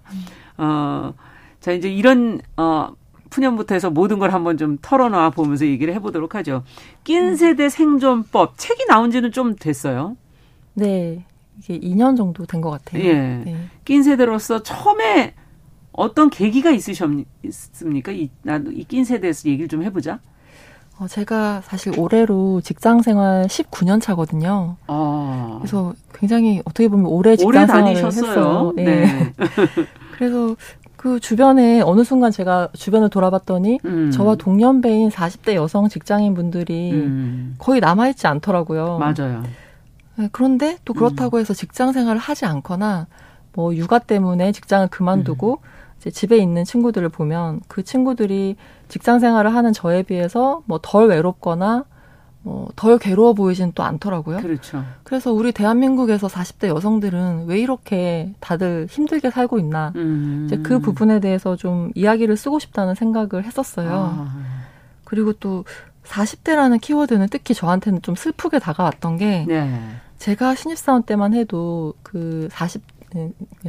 [0.57, 1.13] 어,
[1.61, 2.93] 자 이제 이런 어
[3.29, 6.63] 푸념부터 해서 모든 걸 한번 좀 털어놔 보면서 얘기를 해보도록 하죠.
[7.03, 10.17] 낀 세대 생존법 책이 나온 지는 좀 됐어요.
[10.73, 11.25] 네.
[11.59, 13.03] 이게 2년 정도 된 것 같아요.
[13.03, 13.13] 예.
[13.13, 13.55] 네.
[13.85, 15.33] 낀 세대로서 처음에
[15.91, 18.11] 어떤 계기가 있으셨습니까?
[18.11, 20.19] 이, 나도 이 낀 세대에서 얘기를 좀 해보자.
[20.97, 24.75] 어, 제가 사실 올해로 직장 생활 19년 차거든요.
[24.87, 25.57] 아.
[25.61, 28.73] 그래서 굉장히 어떻게 보면 오래 직장 생활을 했어요.
[28.75, 28.83] 네.
[28.85, 29.33] 네.
[30.17, 30.55] 그래서
[30.97, 34.11] 그 주변에 어느 순간 제가 주변을 돌아봤더니 음.
[34.11, 37.55] 저와 동년배인 40대 여성 직장인 분들이 음.
[37.57, 38.97] 거의 남아있지 않더라고요.
[38.97, 39.43] 맞아요.
[40.19, 41.39] 네, 그런데 또 그렇다고 음.
[41.39, 43.07] 해서 직장 생활을 하지 않거나
[43.53, 45.67] 뭐 육아 때문에 직장을 그만두고 음.
[45.97, 48.57] 이제 집에 있는 친구들을 보면 그 친구들이
[48.89, 51.85] 직장 생활을 하는 저에 비해서 뭐 덜 외롭거나
[52.41, 54.39] 뭐덜 괴로워 보이진 또 않더라고요.
[54.39, 54.83] 그렇죠.
[55.03, 59.93] 그래서 우리 대한민국에서 40대 여성들은 왜 이렇게 다들 힘들게 살고 있나.
[59.95, 60.43] 음.
[60.45, 64.15] 이제 그 부분에 대해서 좀 이야기를 쓰고 싶다는 생각을 했었어요.
[64.17, 64.35] 아.
[65.05, 65.63] 그리고 또
[66.05, 69.79] 40대라는 키워드는 특히 저한테는 좀 슬프게 다가왔던 게 네.
[70.19, 72.83] 제가 신입사원 때만 해도 그 40,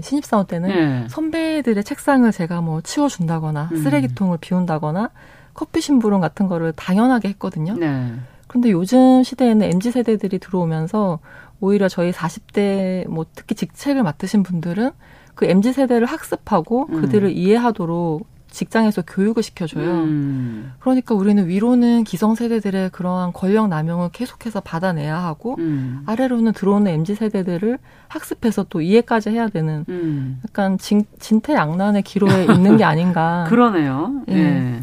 [0.00, 1.08] 신입사원 때는 네.
[1.08, 3.76] 선배들의 책상을 제가 뭐 치워준다거나 음.
[3.82, 5.10] 쓰레기통을 비운다거나
[5.54, 7.74] 커피 심부름 같은 거를 당연하게 했거든요.
[7.74, 8.12] 네.
[8.46, 11.20] 그런데 요즘 시대에는 MZ 세대들이 들어오면서
[11.60, 14.90] 오히려 저희 40대 뭐 특히 직책을 맡으신 분들은
[15.34, 17.00] 그 MZ 세대를 학습하고 음.
[17.00, 19.84] 그들을 이해하도록 직장에서 교육을 시켜줘요.
[19.84, 20.72] 음.
[20.80, 26.02] 그러니까 우리는 위로는 기성 세대들의 그러한 권력 남용을 계속해서 받아내야 하고 음.
[26.06, 30.40] 아래로는 들어오는 MZ 세대들을 학습해서 또 이해까지 해야 되는 음.
[30.46, 33.46] 약간 진, 진퇴양난의 기로에 있는 게 아닌가.
[33.48, 34.22] 그러네요.
[34.28, 34.34] 예.
[34.34, 34.82] 네.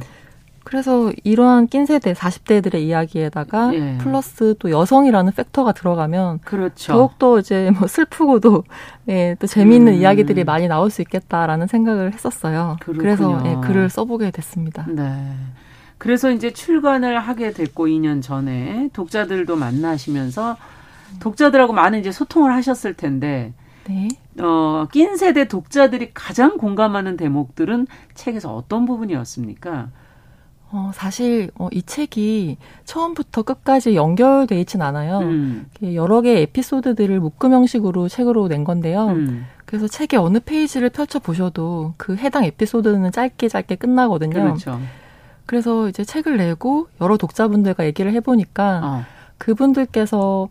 [0.67, 3.97] 그래서 이러한 낀 세대 40대들의 이야기에다가 예.
[3.99, 6.91] 플러스 또 여성이라는 팩터가 들어가면 그렇죠.
[6.91, 8.65] 더욱더 이제 뭐 슬프고도
[9.07, 9.97] 예, 또 재미있는 음.
[9.97, 12.75] 이야기들이 많이 나올 수 있겠다라는 생각을 했었어요.
[12.81, 13.01] 그렇군요.
[13.01, 14.85] 그래서 예, 글을 써보게 됐습니다.
[14.89, 15.33] 네.
[15.97, 20.57] 그래서 이제 출간을 하게 됐고 2년 전에 독자들도 만나시면서
[21.21, 23.53] 독자들하고 많은 이제 소통을 하셨을 텐데
[23.87, 24.09] 네.
[24.41, 29.91] 어, 낀 세대 독자들이 가장 공감하는 대목들은 책에서 어떤 부분이었습니까?
[30.71, 35.19] 어, 사실, 어, 이 책이 처음부터 끝까지 연결돼 있진 않아요.
[35.19, 35.67] 음.
[35.93, 39.07] 여러 개의 에피소드들을 묶음 형식으로 책으로 낸 건데요.
[39.07, 39.45] 음.
[39.65, 44.33] 그래서 책의 어느 페이지를 펼쳐 보셔도 그 해당 에피소드는 짧게 짧게 끝나거든요.
[44.33, 44.79] 그렇죠.
[45.45, 49.05] 그래서 이제 책을 내고 여러 독자분들과 얘기를 해보니까 어.
[49.37, 50.49] 그분들께서 어,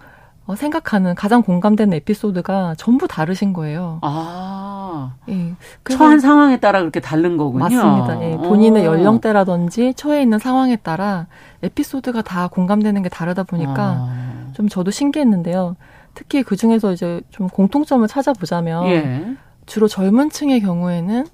[0.54, 3.98] 생각하는 가장 공감되는 에피소드가 전부 다르신 거예요.
[4.02, 5.14] 아.
[5.28, 5.54] 예.
[5.90, 7.64] 처한 상황에 따라 그렇게 다른 거군요.
[7.64, 8.22] 맞습니다.
[8.22, 8.36] 예.
[8.36, 8.92] 본인의 오.
[8.92, 11.26] 연령대라든지 처해 있는 상황에 따라
[11.62, 14.46] 에피소드가 다 공감되는 게 다르다 보니까 아.
[14.52, 15.74] 좀 저도 신기했는데요.
[16.14, 19.36] 특히 그 중에서 이제 좀 공통점을 찾아보자면 예.
[19.66, 21.26] 주로 젊은 층의 경우에는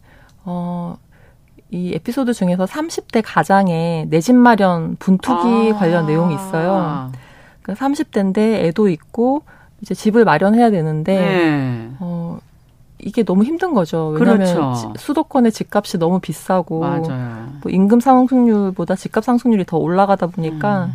[0.45, 0.97] 어,
[1.71, 5.79] 이 에피소드 중에서 30대 가장의 내 집 마련 분투기 아.
[5.79, 7.13] 관련 내용이 있어요.
[7.63, 9.43] 그러니까 30대인데 애도 있고
[9.81, 11.91] 이제 집을 마련해야 되는데 네.
[11.99, 12.39] 어
[12.99, 14.09] 이게 너무 힘든 거죠.
[14.09, 14.93] 왜냐하면 그렇죠.
[14.97, 20.93] 수도권의 집값이 너무 비싸고 뭐 임금 상승률보다 집값 상승률이 더 올라가다 보니까 음.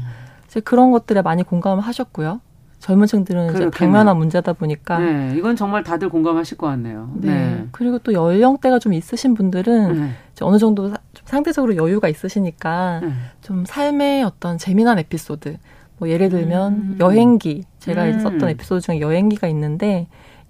[0.47, 2.39] 이제 그런 것들에 많이 공감을 하셨고요.
[2.79, 4.99] 젊은 층들은 이제 당면한 문제다 보니까.
[4.99, 7.09] 네, 이건 정말 다들 공감하실 것 같네요.
[7.15, 7.27] 네.
[7.27, 7.67] 네.
[7.71, 10.09] 그리고 또 연령대가 좀 있으신 분들은 네.
[10.41, 10.93] 어느 정도
[11.25, 13.11] 상대적으로 여유가 있으시니까 네.
[13.41, 15.57] 좀 삶의 어떤 재미난 에피소드,
[15.99, 16.97] 뭐 예를 들면 음.
[16.99, 18.19] 여행기 제가 음.
[18.19, 20.07] 썼던 에피소드 중에 여행기가 있는데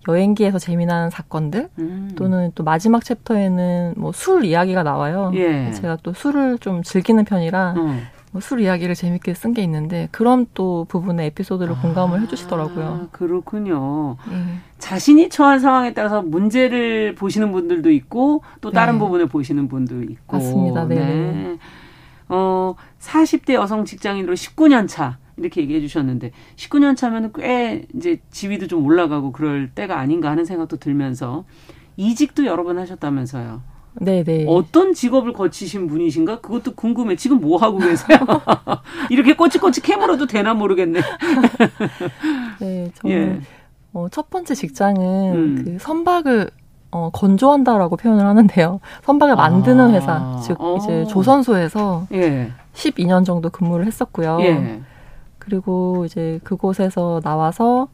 [0.08, 2.12] 여행기에서 재미난 사건들 음.
[2.16, 5.32] 또는 또 마지막 챕터에는 뭐 술 이야기가 나와요.
[5.36, 5.72] 예.
[5.72, 8.02] 제가 또 술을 좀 즐기는 편이라 음.
[8.32, 13.08] 뭐술 이야기를 재밌게 쓴 게 있는데 그런 또 부분의 에피소드를 아, 공감을 해주시더라고요.
[13.12, 14.18] 그렇군요.
[14.32, 14.36] 예.
[14.80, 19.00] 자신이 처한 상황에 따라서 문제를 보시는 분들도 있고 또 다른 네.
[19.00, 20.38] 부분을 보시는 분도 있고.
[20.38, 20.86] 맞습니다.
[20.86, 20.96] 네.
[20.96, 21.58] 네.
[22.30, 25.18] 어, 40대 여성 직장인으로 19년 차.
[25.38, 30.78] 이렇게 얘기해 주셨는데 19년 차면은 꽤 이제 지위도 좀 올라가고 그럴 때가 아닌가 하는 생각도
[30.78, 31.45] 들면서
[31.95, 33.62] 이직도 여러 번 하셨다면서요.
[34.00, 34.23] 네네.
[34.23, 34.45] 네.
[34.47, 36.41] 어떤 직업을 거치신 분이신가?
[36.41, 37.15] 그것도 궁금해.
[37.15, 38.19] 지금 뭐 하고 계세요?
[39.10, 41.02] 이렇게 꼬치꼬치 캐물어도 되나 모르겠네.
[42.62, 43.39] 네, 저는 예.
[43.93, 45.62] 어, 첫 번째 직장은 음.
[45.63, 46.52] 그 선박을
[46.91, 48.80] 어, 건조한다라고 표현을 하는데요.
[49.04, 49.93] 선박을 만드는 아.
[49.93, 50.78] 회사, 즉 어.
[50.78, 52.52] 이제 조선소에서 예.
[52.73, 54.38] 12년 정도 근무를 했었고요.
[54.41, 54.82] 예.
[55.48, 57.88] 그리고 이제 그곳에서 나와서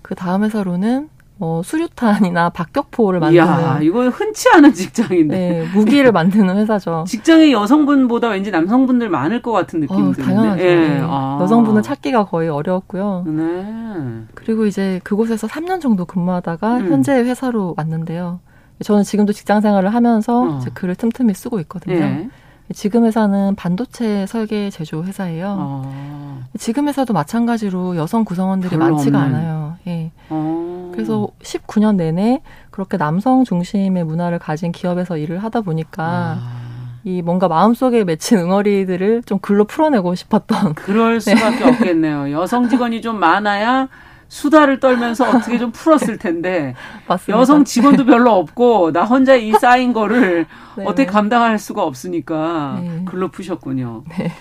[0.00, 6.56] 그 다음 회사로는 뭐 수류탄이나 박격포를 만드는 야, 이건 흔치 않은 직장인데 네, 무기를 만드는
[6.56, 7.04] 회사죠.
[7.06, 10.62] 직장에 여성분보다 왠지 남성분들 많을 것 같은 느낌이 어, 당연하죠.
[10.62, 10.76] 예.
[10.76, 11.00] 네.
[11.02, 11.38] 아.
[11.42, 13.24] 여성분은 찾기가 거의 어려웠고요.
[13.26, 14.22] 네.
[14.34, 16.92] 그리고 이제 그곳에서 3년 정도 근무하다가 음.
[16.92, 18.40] 현재 회사로 왔는데요.
[18.82, 20.58] 저는 지금도 직장 생활을 하면서 어.
[20.60, 21.98] 제 글을 틈틈이 쓰고 있거든요.
[21.98, 22.30] 네.
[22.74, 25.56] 지금 회사는 반도체 설계 제조 회사예요.
[25.58, 26.25] 어.
[26.56, 29.34] 지금 회사도 마찬가지로 여성 구성원들이 많지가 없는.
[29.38, 29.76] 않아요.
[29.86, 30.10] 예.
[30.28, 30.90] 어.
[30.92, 32.40] 그래서 19년 내내
[32.70, 36.04] 그렇게 남성 중심의 문화를 가진 기업에서 일을 하다 보니까
[36.38, 36.66] 아.
[37.04, 40.74] 이 뭔가 마음속에 맺힌 응어리들을 좀 글로 풀어내고 싶었던.
[40.74, 41.68] 그럴 수밖에 네.
[41.70, 42.32] 없겠네요.
[42.32, 43.88] 여성 직원이 좀 많아야
[44.28, 46.74] 수다를 떨면서 어떻게 좀 풀었을 텐데
[47.06, 47.38] 맞습니다.
[47.40, 50.84] 여성 직원도 별로 없고 나 혼자 이 쌓인 거를 네.
[50.84, 53.02] 어떻게 감당할 수가 없으니까 네.
[53.04, 54.02] 글로 푸셨군요.
[54.18, 54.32] 네.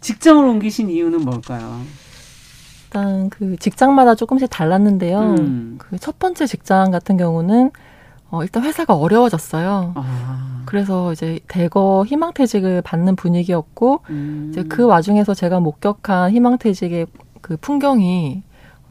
[0.00, 1.80] 직장을 옮기신 이유는 뭘까요?
[2.84, 5.20] 일단 그 직장마다 조금씩 달랐는데요.
[5.20, 5.76] 음.
[5.78, 7.70] 그첫 번째 직장 같은 경우는
[8.30, 9.92] 어, 일단 회사가 어려워졌어요.
[9.96, 10.62] 아.
[10.64, 14.48] 그래서 이제 대거 희망퇴직을 받는 분위기였고, 음.
[14.50, 17.06] 이제 그 와중에서 제가 목격한 희망퇴직의
[17.40, 18.42] 그 풍경이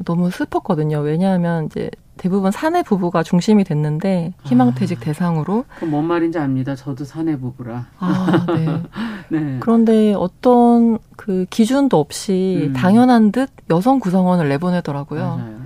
[0.03, 0.99] 너무 슬펐거든요.
[0.99, 1.89] 왜냐하면 이제
[2.19, 5.63] 대부분 사내 부부가 중심이 됐는데 희망퇴직 아, 대상으로.
[5.77, 6.75] 그럼 뭔 말인지 압니다.
[6.75, 7.85] 저도 사내 부부라.
[7.97, 8.83] 아, 네.
[9.31, 9.57] 네.
[9.61, 12.73] 그런데 어떤 그 기준도 없이 음.
[12.73, 15.21] 당연한 듯 여성 구성원을 내보내더라고요.
[15.21, 15.59] 맞아요.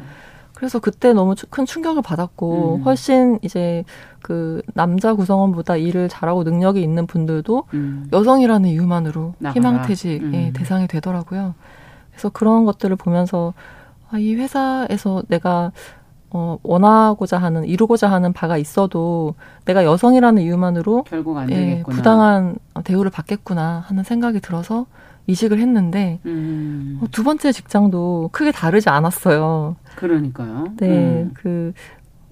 [0.53, 2.83] 그래서 그때 너무 큰 충격을 받았고 음.
[2.83, 3.83] 훨씬 이제
[4.21, 8.07] 그 남자 구성원보다 일을 잘하고 능력이 있는 분들도 음.
[8.13, 10.53] 여성이라는 이유만으로 희망퇴직의 음.
[10.53, 11.55] 대상이 되더라고요.
[12.11, 13.55] 그래서 그런 것들을 보면서
[14.11, 15.71] 아, 이 회사에서 내가
[16.33, 23.11] 어, 원하고자 하는, 이루고자 하는 바가 있어도 내가 여성이라는 이유만으로 결국 안 예, 부당한 대우를
[23.11, 24.87] 받겠구나 하는 생각이 들어서
[25.27, 26.99] 이직을 했는데 음.
[27.01, 29.75] 어, 두 번째 직장도 크게 다르지 않았어요.
[29.95, 30.69] 그러니까요.
[30.77, 31.31] 네, 음.
[31.35, 31.71] 그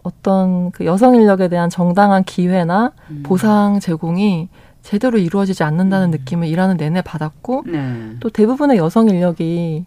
[0.02, 3.22] 어떤 그 여성 인력에 대한 정당한 기회나 음.
[3.24, 4.50] 보상 제공이
[4.82, 6.12] 제대로 이루어지지 않는다는 음.
[6.12, 8.16] 느낌을 일하는 내내 받았고 네.
[8.20, 9.86] 또 대부분의 여성 인력이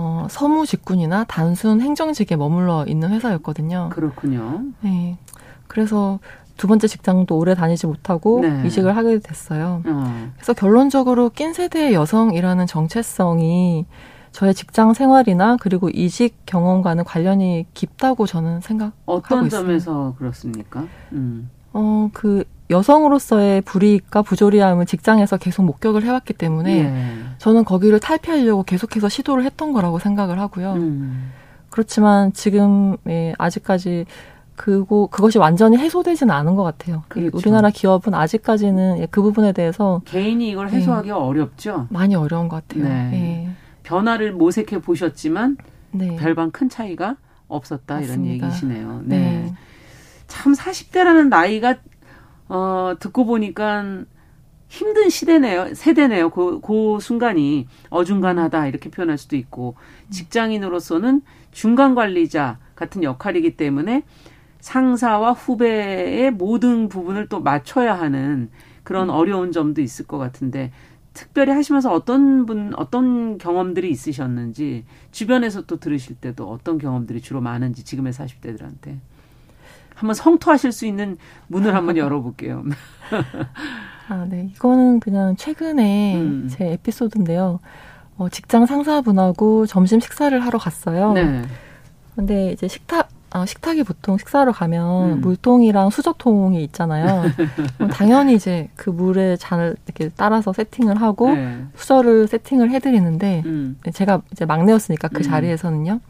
[0.00, 3.90] 어, 서무 직군이나 단순 행정직에 머물러 있는 회사였거든요.
[3.92, 4.62] 그렇군요.
[4.80, 5.18] 네.
[5.66, 6.20] 그래서
[6.56, 8.62] 두 번째 직장도 오래 다니지 못하고 네.
[8.64, 9.82] 이직을 하게 됐어요.
[9.84, 10.30] 어.
[10.36, 13.86] 그래서 결론적으로 낀 세대의 여성이라는 정체성이
[14.30, 19.56] 저의 직장 생활이나 그리고 이직 경험과는 관련이 깊다고 저는 생각하고 어떤 있습니다.
[19.56, 20.84] 점에서 그렇습니까?
[21.12, 21.50] 음.
[21.78, 27.14] 어, 그 여성으로서의 불이익과 부조리함을 직장에서 계속 목격을 해왔기 때문에 예.
[27.38, 30.74] 저는 거기를 탈피하려고 계속해서 시도를 했던 거라고 생각을 하고요.
[30.74, 31.32] 음.
[31.70, 34.04] 그렇지만 지금 예, 아직까지
[34.54, 37.04] 그거 그것이 완전히 해소되지는 않은 것 같아요.
[37.08, 37.38] 그렇죠.
[37.38, 41.86] 우리나라 기업은 아직까지는 예, 그 부분에 대해서 개인이 이걸 해소하기 예, 어렵죠.
[41.90, 42.84] 많이 어려운 것 같아요.
[42.84, 43.10] 네.
[43.14, 43.50] 예.
[43.82, 45.56] 변화를 모색해 보셨지만
[45.92, 46.16] 네.
[46.16, 47.16] 별반 큰 차이가
[47.46, 48.14] 없었다 맞습니다.
[48.14, 49.02] 이런 얘기시네요.
[49.04, 49.54] 네.
[50.28, 50.34] 네.
[50.34, 51.76] 참 40대라는 나이가
[52.48, 54.04] 어 듣고 보니까
[54.68, 55.74] 힘든 시대네요.
[55.74, 56.30] 세대네요.
[56.30, 59.74] 그, 그 순간이 어중간하다 이렇게 표현할 수도 있고
[60.10, 64.04] 직장인으로서는 중간 관리자 같은 역할이기 때문에
[64.60, 68.50] 상사와 후배의 모든 부분을 또 맞춰야 하는
[68.82, 69.14] 그런 음.
[69.14, 70.70] 어려운 점도 있을 것 같은데
[71.14, 77.84] 특별히 하시면서 어떤 분 어떤 경험들이 있으셨는지 주변에서 또 들으실 때도 어떤 경험들이 주로 많은지
[77.84, 78.98] 지금의 40대들한테
[79.98, 81.18] 한번 성토하실 수 있는
[81.48, 82.62] 문을 한번 열어볼게요.
[84.08, 84.50] 아, 네.
[84.54, 86.48] 이거는 그냥 최근에 음.
[86.50, 87.58] 제 에피소드인데요.
[88.16, 91.12] 어, 직장 상사분하고 점심 식사를 하러 갔어요.
[91.14, 91.42] 네.
[92.14, 95.20] 근데 이제 식탁 아, 식탁이 보통 식사로 가면 음.
[95.20, 97.24] 물통이랑 수저통이 있잖아요.
[97.92, 101.64] 당연히 이제 그 물에 잔을 이렇게 따라서 세팅을 하고 네.
[101.74, 103.78] 수저를 세팅을 해드리는데 음.
[103.92, 105.22] 제가 이제 막내였으니까 그 음.
[105.22, 106.00] 자리에서는요.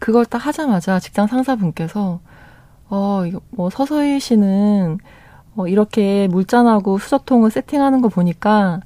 [0.00, 2.18] 그걸 딱 하자마자 직장 상사분께서
[2.90, 4.98] 어, 이거 뭐 서서희 씨는
[5.56, 8.80] 어, 이렇게 물잔하고 수저통을 세팅하는 거 보니까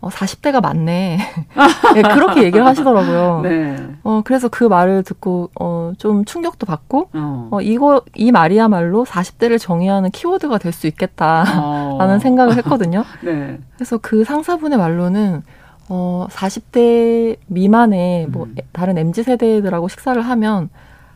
[0.00, 1.18] 어, 40대가 많네.
[1.94, 3.40] 네, 그렇게 얘기를 하시더라고요.
[3.42, 3.76] 네.
[4.02, 7.48] 어, 그래서 그 말을 듣고, 어, 좀 충격도 받고, 어.
[7.50, 11.44] 어, 이거, 이 말이야말로 40대를 정의하는 키워드가 될 수 있겠다.
[11.58, 11.96] 어.
[11.98, 13.02] 라는 생각을 했거든요.
[13.24, 13.58] 네.
[13.76, 15.42] 그래서 그 상사분의 말로는,
[15.88, 18.56] 어, 40대 미만의 뭐, 음.
[18.72, 20.68] 다른 MZ세대들하고 식사를 하면,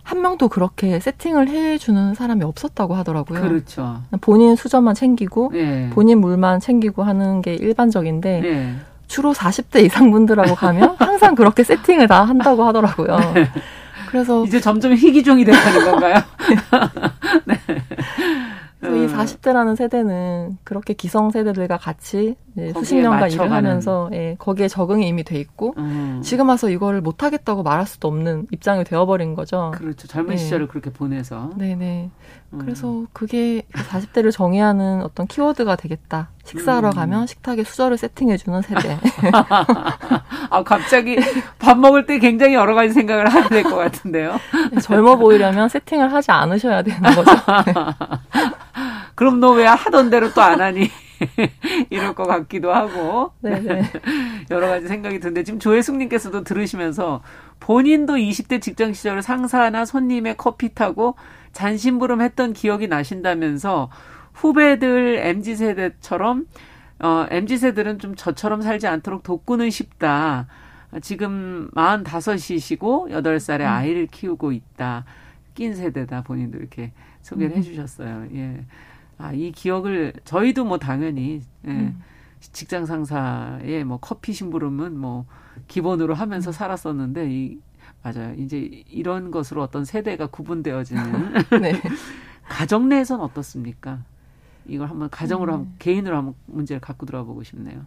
[0.09, 3.43] 한 명도 그렇게 세팅을 해주는 사람이 없었다고 하더라고요.
[3.43, 4.01] 그렇죠.
[4.23, 5.91] 본인 수저만 챙기고 네.
[5.93, 8.75] 본인 물만 챙기고 하는 게 일반적인데 네.
[9.07, 13.19] 주로 40대 이상 분들하고 가면 항상 그렇게 세팅을 다 한다고 하더라고요.
[13.35, 13.51] 네.
[14.09, 16.15] 그래서 이제 점점 희귀종이 돼가는 건가요?
[17.45, 17.61] 네.
[18.85, 18.97] 음.
[18.97, 22.37] 이 40대라는 세대는 그렇게 기성 세대들과 같이
[22.75, 26.21] 수십 년간 일을 하면서 예, 거기에 적응이 이미 돼 있고 음.
[26.25, 29.73] 지금 와서 이거를 못 하겠다고 말할 수도 없는 입장이 되어버린 거죠.
[29.77, 30.07] 그렇죠.
[30.09, 30.37] 젊은 네.
[30.37, 31.51] 시절을 그렇게 보내서.
[31.57, 32.11] 네네.
[32.53, 32.59] 음.
[32.59, 36.31] 그래서 그게 40대를 정의하는 어떤 키워드가 되겠다.
[36.45, 36.95] 식사하러 음.
[36.95, 38.99] 가면 식탁에 수저를 세팅해주는 세대.
[40.51, 41.17] 아 갑자기
[41.59, 44.37] 밥 먹을 때 굉장히 여러 가지 생각을 하게 될 것 같은데요.
[44.73, 47.31] 네, 젊어 보이려면 세팅을 하지 않으셔야 되는 거죠.
[49.19, 50.89] 그럼 너 왜 하던 대로 또 안 하니?
[51.91, 53.33] 이럴 것 같기도 하고.
[53.41, 53.83] 네네.
[54.53, 57.23] 여러 가지 생각이 드는데, 지금 조혜숙님께서도 들으시면서
[57.59, 61.17] 본인도 20대 직장 시절 상사나 손님의 커피 타고
[61.53, 63.91] 잔심부름 했던 기억이 나신다면서
[64.35, 66.47] 후배들 MZ세대처럼,
[67.01, 70.47] 어, MZ세들은 좀 저처럼 살지 않도록 돕고는 싶다.
[71.03, 73.67] 지금 45이시고 8살에 음.
[73.67, 75.05] 아이를 키우고 있다.
[75.55, 76.23] 낀 세대다.
[76.23, 76.93] 본인도 이렇게
[77.23, 77.59] 소개를 음.
[77.59, 78.27] 해주셨어요.
[78.37, 78.65] 예.
[79.19, 82.01] 아, 이 기억을 저희도 뭐 당연히 예, 음.
[82.41, 85.27] 직장 상사의 뭐 커피 심부름은 뭐
[85.67, 86.53] 기본으로 하면서 음.
[86.53, 87.59] 살았었는데 이
[88.03, 88.35] 맞아요.
[88.39, 88.59] 이제
[88.91, 91.81] 이런 것으로 어떤 세대가 구분되어지는 네.
[92.49, 93.99] 가정 내에선 어떻습니까?
[94.67, 95.55] 이걸 한번 가정으로 음.
[95.55, 97.81] 한번 개인으로 한번 문제를 갖고 들어보고 싶네요.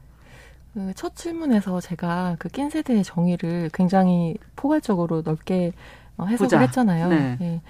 [0.73, 5.73] 그 첫 질문에서 제가 그 낀 세대의 정의를 굉장히 포괄적으로 넓게
[6.17, 6.59] 어, 해석을 보자.
[6.59, 7.07] 했잖아요.
[7.09, 7.37] 네.
[7.39, 7.61] 네.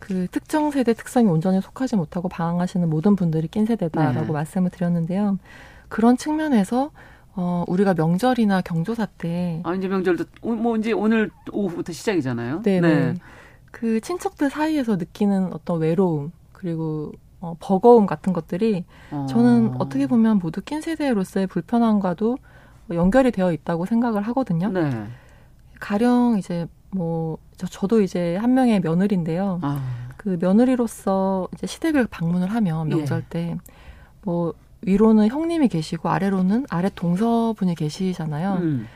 [0.00, 4.32] 그 특정 세대 특성이 온전히 속하지 못하고 방황하시는 모든 분들이 낀 세대다라고 네.
[4.32, 5.38] 말씀을 드렸는데요.
[5.88, 6.90] 그런 측면에서
[7.34, 9.60] 어, 우리가 명절이나 경조사 때.
[9.62, 12.62] 아, 이제 명절도, 뭐, 이제 오늘 오후부터 시작이잖아요.
[12.62, 12.80] 네네.
[12.80, 13.14] 네.
[13.70, 19.26] 그 친척들 사이에서 느끼는 어떤 외로움, 그리고 어, 버거움 같은 것들이 어.
[19.28, 22.36] 저는 어떻게 보면 모두 낀 세대로서의 불편함과도
[22.90, 24.68] 연결이 되어 있다고 생각을 하거든요.
[24.70, 25.06] 네.
[25.78, 29.60] 가령 이제 뭐 저, 저도 이제 한 명의 며느리인데요.
[29.62, 29.80] 아.
[30.16, 32.96] 그 며느리로서 이제 시댁을 방문을 하면 예.
[32.96, 33.24] 명절
[34.24, 38.54] 때뭐 위로는 형님이 계시고 아래로는 아래 동서분이 계시잖아요.
[38.60, 38.86] 음.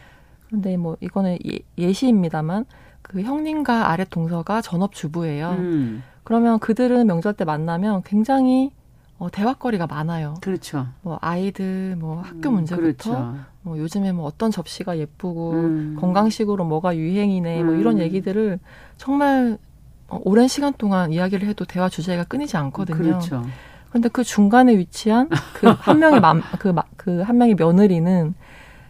[0.47, 1.39] 그런데 뭐 이거는
[1.79, 2.65] 예, 시입니다만
[3.03, 5.51] 그 형님과 아래 동서가 전업 주부예요.
[5.59, 6.03] 음.
[6.25, 8.71] 그러면 그들은 명절 때 만나면 굉장히
[9.19, 10.35] 어, 대화거리가 많아요.
[10.41, 10.87] 그렇죠.
[11.03, 13.37] 뭐 아이들 뭐 학교 음, 문제부터 그렇죠.
[13.63, 15.97] 뭐 요즘에 뭐 어떤 접시가 예쁘고 음.
[16.01, 18.01] 건강식으로 뭐가 유행이네 뭐 이런 음.
[18.01, 18.59] 얘기들을
[18.99, 19.57] 정말
[20.09, 22.99] 어, 오랜 시간 동안 이야기를 해도 대화 주제가 끊이지 않거든요.
[22.99, 23.47] 그렇죠.
[23.89, 28.35] 그런데 그 중간에 위치한 그 한 명의 맘, 그, 그 한 명의 며느리는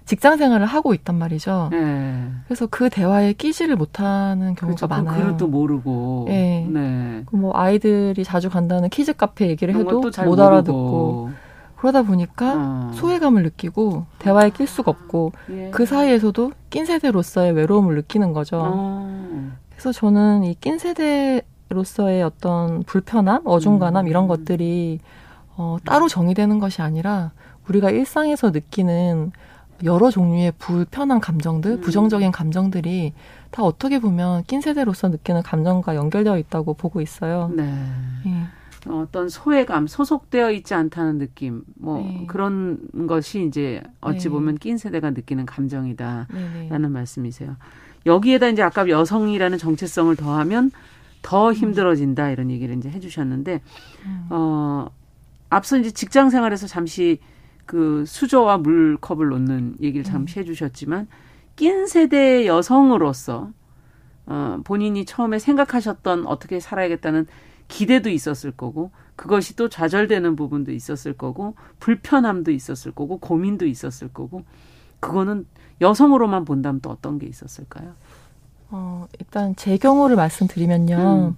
[0.04, 1.68] 직장 생활을 하고 있단 말이죠.
[1.70, 2.28] 네.
[2.46, 4.86] 그래서 그 대화에 끼지를 못하는 경우가 그렇죠.
[4.86, 5.24] 많아요.
[5.24, 6.24] 그것도 모르고.
[6.28, 6.66] 네.
[6.70, 7.22] 네.
[7.26, 11.30] 그뭐 아이들이 자주 간다는 키즈 카페 얘기를 해도 못 알아듣고.
[11.76, 12.90] 그러다 보니까 어.
[12.94, 15.70] 소외감을 느끼고 대화에 낄 수가 없고 예.
[15.70, 18.58] 그 사이에서도 낀 세대로서의 외로움을 느끼는 거죠.
[18.62, 19.50] 어.
[19.70, 24.08] 그래서 저는 이 낀 세대로서의 어떤 불편함, 어중간함 음.
[24.08, 25.00] 이런 것들이
[25.56, 27.32] 어, 따로 정의되는 것이 아니라
[27.68, 29.32] 우리가 일상에서 느끼는
[29.82, 31.80] 여러 종류의 불편한 감정들, 음.
[31.80, 33.12] 부정적인 감정들이
[33.50, 37.50] 다 어떻게 보면 낀 세대로서 느끼는 감정과 연결되어 있다고 보고 있어요.
[37.54, 37.64] 네.
[38.26, 38.90] 예.
[38.90, 42.24] 어떤 소외감, 소속되어 있지 않다는 느낌, 뭐 네.
[42.26, 44.28] 그런 것이 이제 어찌 네.
[44.28, 46.26] 보면 낀 세대가 느끼는 감정이다라는
[46.68, 46.88] 네.
[46.88, 47.56] 말씀이세요.
[48.06, 50.70] 여기에다 이제 아까 여성이라는 정체성을 더하면
[51.22, 51.54] 더 음.
[51.54, 53.62] 힘들어진다 이런 얘기를 이제 해주셨는데
[54.04, 54.26] 음.
[54.28, 54.86] 어
[55.48, 57.18] 앞서 이제 직장 생활에서 잠시
[57.66, 60.40] 그 수저와 물컵을 놓는 얘기를 잠시 음.
[60.40, 61.08] 해주셨지만
[61.56, 63.50] 낀 세대 여성으로서
[64.26, 67.26] 어 본인이 처음에 생각하셨던 어떻게 살아야겠다는
[67.68, 74.44] 기대도 있었을 거고 그것이 또 좌절되는 부분도 있었을 거고 불편함도 있었을 거고 고민도 있었을 거고
[75.00, 75.46] 그거는
[75.80, 77.94] 여성으로만 본다면 또 어떤 게 있었을까요?
[78.70, 80.96] 어, 일단 제 경우를 말씀드리면요.
[80.96, 81.36] 음.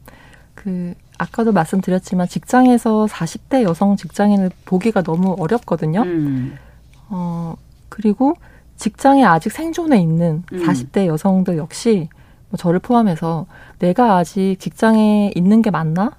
[0.54, 6.02] 그 아까도 말씀드렸지만 직장에서 40대 여성 직장인을 보기가 너무 어렵거든요.
[6.02, 6.56] 음.
[7.08, 7.54] 어,
[7.88, 8.34] 그리고
[8.76, 10.62] 직장에 아직 생존해 있는 음.
[10.62, 12.08] 40대 여성들 역시
[12.50, 13.46] 뭐 저를 포함해서
[13.78, 16.12] 내가 아직 직장에 있는 게 맞나?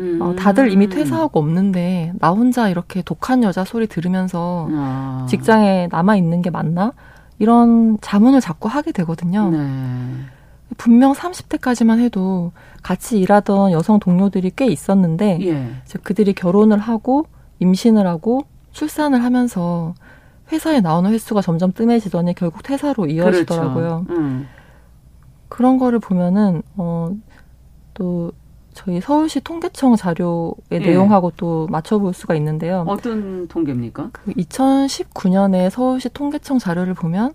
[0.00, 0.20] 음.
[0.20, 5.26] 어, 다들 이미 퇴사하고 없는데 나 혼자 이렇게 독한 여자 소리 들으면서 아.
[5.28, 6.92] 직장에 남아 있는 게 맞나?
[7.38, 9.50] 이런 자문을 자꾸 하게 되거든요.
[9.50, 9.58] 네.
[10.76, 12.52] 분명 30대까지만 해도
[12.82, 15.66] 같이 일하던 여성 동료들이 꽤 있었는데 예.
[16.02, 17.26] 그들이 결혼을 하고
[17.60, 18.42] 임신을 하고
[18.72, 19.94] 출산을 하면서
[20.50, 24.04] 회사에 나오는 횟수가 점점 뜸해지더니 결국 퇴사로 이어지더라고요.
[24.06, 24.20] 그렇죠.
[24.20, 24.48] 음.
[25.48, 28.32] 그런 거를 보면은 어또
[28.74, 30.78] 저희 서울시 통계청 자료의 예.
[30.78, 32.84] 내용하고 또 맞춰볼 수가 있는데요.
[32.88, 34.10] 어떤 통계입니까?
[34.12, 37.34] 그 2019년에 서울시 통계청 자료를 보면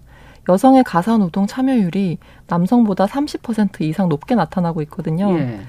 [0.49, 2.17] 여성의 가사 노동 참여율이
[2.47, 5.37] 남성보다 30% 이상 높게 나타나고 있거든요.
[5.37, 5.59] 예.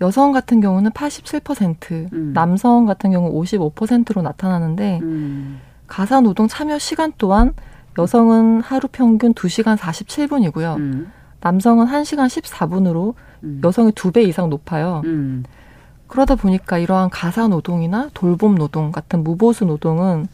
[0.00, 2.32] 여성 같은 경우는 87%, 음.
[2.34, 5.60] 남성 같은 경우 55%로 나타나는데 음.
[5.86, 7.54] 가사 노동 참여 시간 또한
[7.98, 10.76] 여성은 하루 평균 2시간 47분이고요.
[10.76, 11.12] 음.
[11.40, 13.14] 남성은 1시간 14분으로
[13.44, 13.60] 음.
[13.64, 15.02] 여성이 두배 이상 높아요.
[15.04, 15.44] 음.
[16.06, 20.26] 그러다 보니까 이러한 가사 노동이나 돌봄 노동 같은 무보수 노동은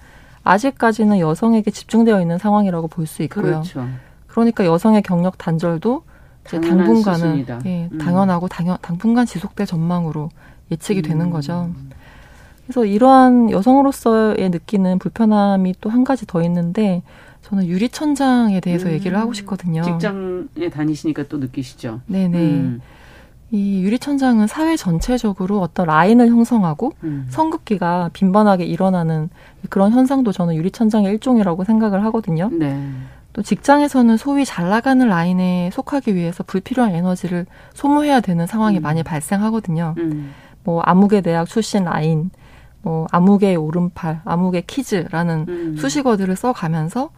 [0.48, 3.42] 아직까지는 여성에게 집중되어 있는 상황이라고 볼 수 있고요.
[3.42, 3.86] 그렇죠.
[4.26, 6.02] 그러니까 여성의 경력 단절도
[6.46, 7.98] 이제 당분간은 예, 음.
[7.98, 10.30] 당연하고 당연, 당분간 지속될 전망으로
[10.70, 11.30] 예측이 되는 음.
[11.30, 11.70] 거죠.
[12.64, 17.02] 그래서 이러한 여성으로서의 느끼는 불편함이 또 한 가지 더 있는데
[17.42, 18.92] 저는 유리천장에 대해서 음.
[18.92, 19.82] 얘기를 하고 싶거든요.
[19.82, 22.00] 직장에 다니시니까 또 느끼시죠?
[22.06, 22.78] 네네.
[23.52, 23.56] 음.
[23.56, 27.26] 이 유리천장은 사회 전체적으로 어떤 라인을 형성하고 음.
[27.30, 29.30] 성급기가 빈번하게 일어나는
[29.70, 32.50] 그런 현상도 저는 유리천장의 일종이라고 생각을 하거든요.
[32.52, 32.78] 네.
[33.32, 38.82] 또 직장에서는 소위 잘 나가는 라인에 속하기 위해서 불필요한 에너지를 소모해야 되는 상황이 음.
[38.82, 39.94] 많이 발생하거든요.
[39.98, 40.32] 음.
[40.64, 42.30] 뭐 암흑의 대학 출신 라인,
[42.82, 45.76] 뭐 암흑의 오른팔, 암흑의 키즈라는 음.
[45.78, 47.10] 수식어들을 써가면서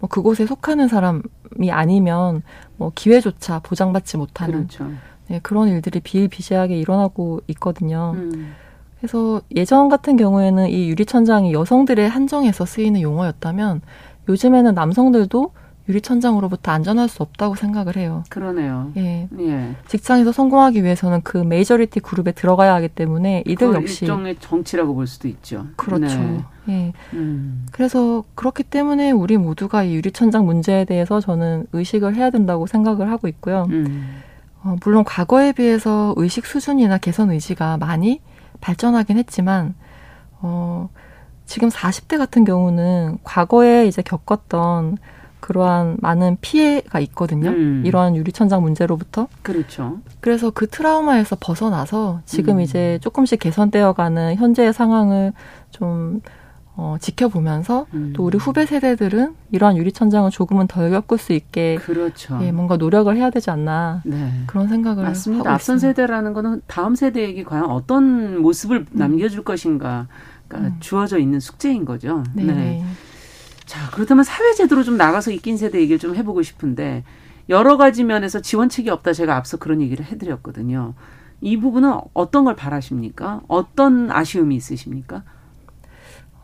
[0.00, 2.42] 뭐 그곳에 속하는 사람이 아니면
[2.76, 4.90] 뭐 기회조차 보장받지 못하는 그렇죠.
[5.28, 8.14] 네, 그런 일들이 비일비재하게 일어나고 있거든요.
[8.16, 8.54] 음.
[8.98, 13.80] 그래서 예전 같은 경우에는 이 유리천장이 여성들의 한정에서 쓰이는 용어였다면
[14.28, 15.52] 요즘에는 남성들도
[15.88, 18.22] 유리천장으로부터 안전할 수 없다고 생각을 해요.
[18.28, 18.92] 그러네요.
[18.98, 19.28] 예.
[19.38, 19.74] 예.
[19.86, 25.28] 직장에서 성공하기 위해서는 그 메이저리티 그룹에 들어가야 하기 때문에 이들 역시 일종의 정치라고 볼 수도
[25.28, 25.66] 있죠.
[25.76, 26.18] 그렇죠.
[26.18, 26.44] 네.
[26.68, 26.92] 예.
[27.14, 27.66] 음.
[27.72, 33.26] 그래서 그렇기 때문에 우리 모두가 이 유리천장 문제에 대해서 저는 의식을 해야 된다고 생각을 하고
[33.28, 33.66] 있고요.
[33.70, 34.22] 음.
[34.62, 38.20] 어, 물론 과거에 비해서 의식 수준이나 개선 의지가 많이
[38.60, 39.74] 발전하긴 했지만
[40.40, 40.88] 어,
[41.46, 44.98] 지금 40대 같은 경우는 과거에 이제 겪었던
[45.40, 47.50] 그러한 많은 피해가 있거든요.
[47.50, 47.82] 음.
[47.86, 49.28] 이러한 유리천장 문제로부터.
[49.42, 49.98] 그렇죠.
[50.20, 52.60] 그래서 그 트라우마에서 벗어나서 지금 음.
[52.60, 55.32] 이제 조금씩 개선되어가는 현재의 상황을
[55.70, 56.20] 좀
[56.80, 58.12] 어, 지켜보면서 음.
[58.14, 62.38] 또 우리 후배 세대들은 이러한 유리천장을 조금은 덜 겪을 수 있게 그렇죠.
[62.40, 64.44] 예, 뭔가 노력을 해야 되지 않나 네.
[64.46, 65.52] 그런 생각을 맞습니다.
[65.52, 66.00] 앞선 있습니다.
[66.02, 68.86] 세대라는 거는 다음 세대에게 과연 어떤 모습을 음.
[68.92, 70.06] 남겨줄 것인가가
[70.54, 70.76] 음.
[70.78, 72.22] 주어져 있는 숙제인 거죠.
[72.32, 72.44] 네.
[72.44, 72.84] 네.
[73.66, 77.02] 자, 그렇다면 사회제도로 좀 나가서 이낀 세대 얘기를 좀 해보고 싶은데
[77.48, 80.94] 여러 가지 면에서 지원책이 없다 제가 앞서 그런 얘기를 해드렸거든요.
[81.40, 83.40] 이 부분은 어떤 걸 바라십니까?
[83.48, 85.24] 어떤 아쉬움이 있으십니까?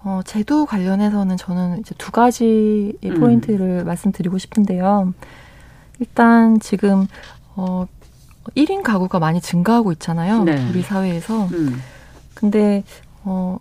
[0.04, 3.20] 어, 제도 관련해서는 저는 이제 두 가지 음.
[3.20, 5.14] 포인트를 말씀드리고 싶은데요.
[5.98, 7.06] 일단 지금
[7.56, 7.86] 어
[8.54, 10.44] 1인 가구가 많이 증가하고 있잖아요.
[10.44, 10.68] 네.
[10.68, 11.46] 우리 사회에서.
[11.46, 11.80] 음.
[12.34, 12.84] 근데
[13.24, 13.58] 어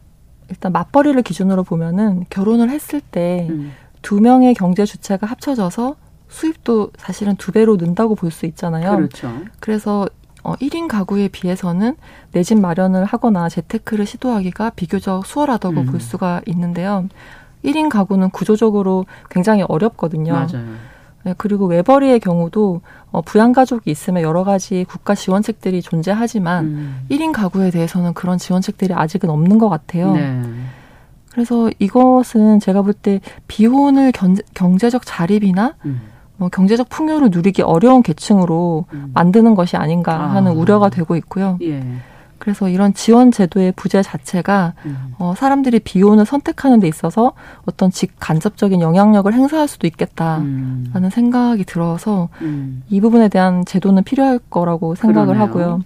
[0.50, 4.22] 일단 맞벌이를 기준으로 보면은 결혼을 했을 때두 음.
[4.22, 5.96] 명의 경제 주체가 합쳐져서
[6.28, 8.98] 수입도 사실은 두 배로 는다고 볼 수 있잖아요.
[8.98, 9.32] 그렇죠.
[9.60, 10.10] 그래서
[10.44, 11.96] 어, 1인 가구에 비해서는
[12.34, 15.86] 내 집 마련을 하거나 재테크를 시도하기가 비교적 수월하다고 음.
[15.86, 17.08] 볼 수가 있는데요.
[17.64, 20.34] 1인 가구는 구조적으로 굉장히 어렵거든요.
[20.34, 20.66] 맞아요.
[21.24, 22.82] 네, 그리고 외벌이의 경우도
[23.12, 27.06] 어, 부양가족이 있으면 여러 가지 국가 지원책들이 존재하지만 음.
[27.10, 30.12] 1인 가구에 대해서는 그런 지원책들이 아직은 없는 것 같아요.
[30.14, 30.42] 네.
[31.32, 36.02] 그래서 이것은 제가 볼 때 비혼을 견, 경제적 자립이나 음.
[36.38, 39.12] 뭐 경제적 풍요를 누리기 어려운 계층으로 음.
[39.14, 40.54] 만드는 것이 아닌가 하는 아.
[40.54, 41.58] 우려가 되고 있고요.
[41.62, 41.84] 예.
[42.44, 45.14] 그래서 이런 지원 제도의 부재 자체가 음.
[45.18, 47.32] 어, 사람들이 비혼을 선택하는 데 있어서
[47.66, 51.10] 어떤 직간접적인 영향력을 행사할 수도 있겠다라는 음.
[51.10, 52.84] 생각이 들어서 음.
[52.90, 55.48] 이 부분에 대한 제도는 필요할 거라고 생각을 그러네요.
[55.48, 55.82] 하고요.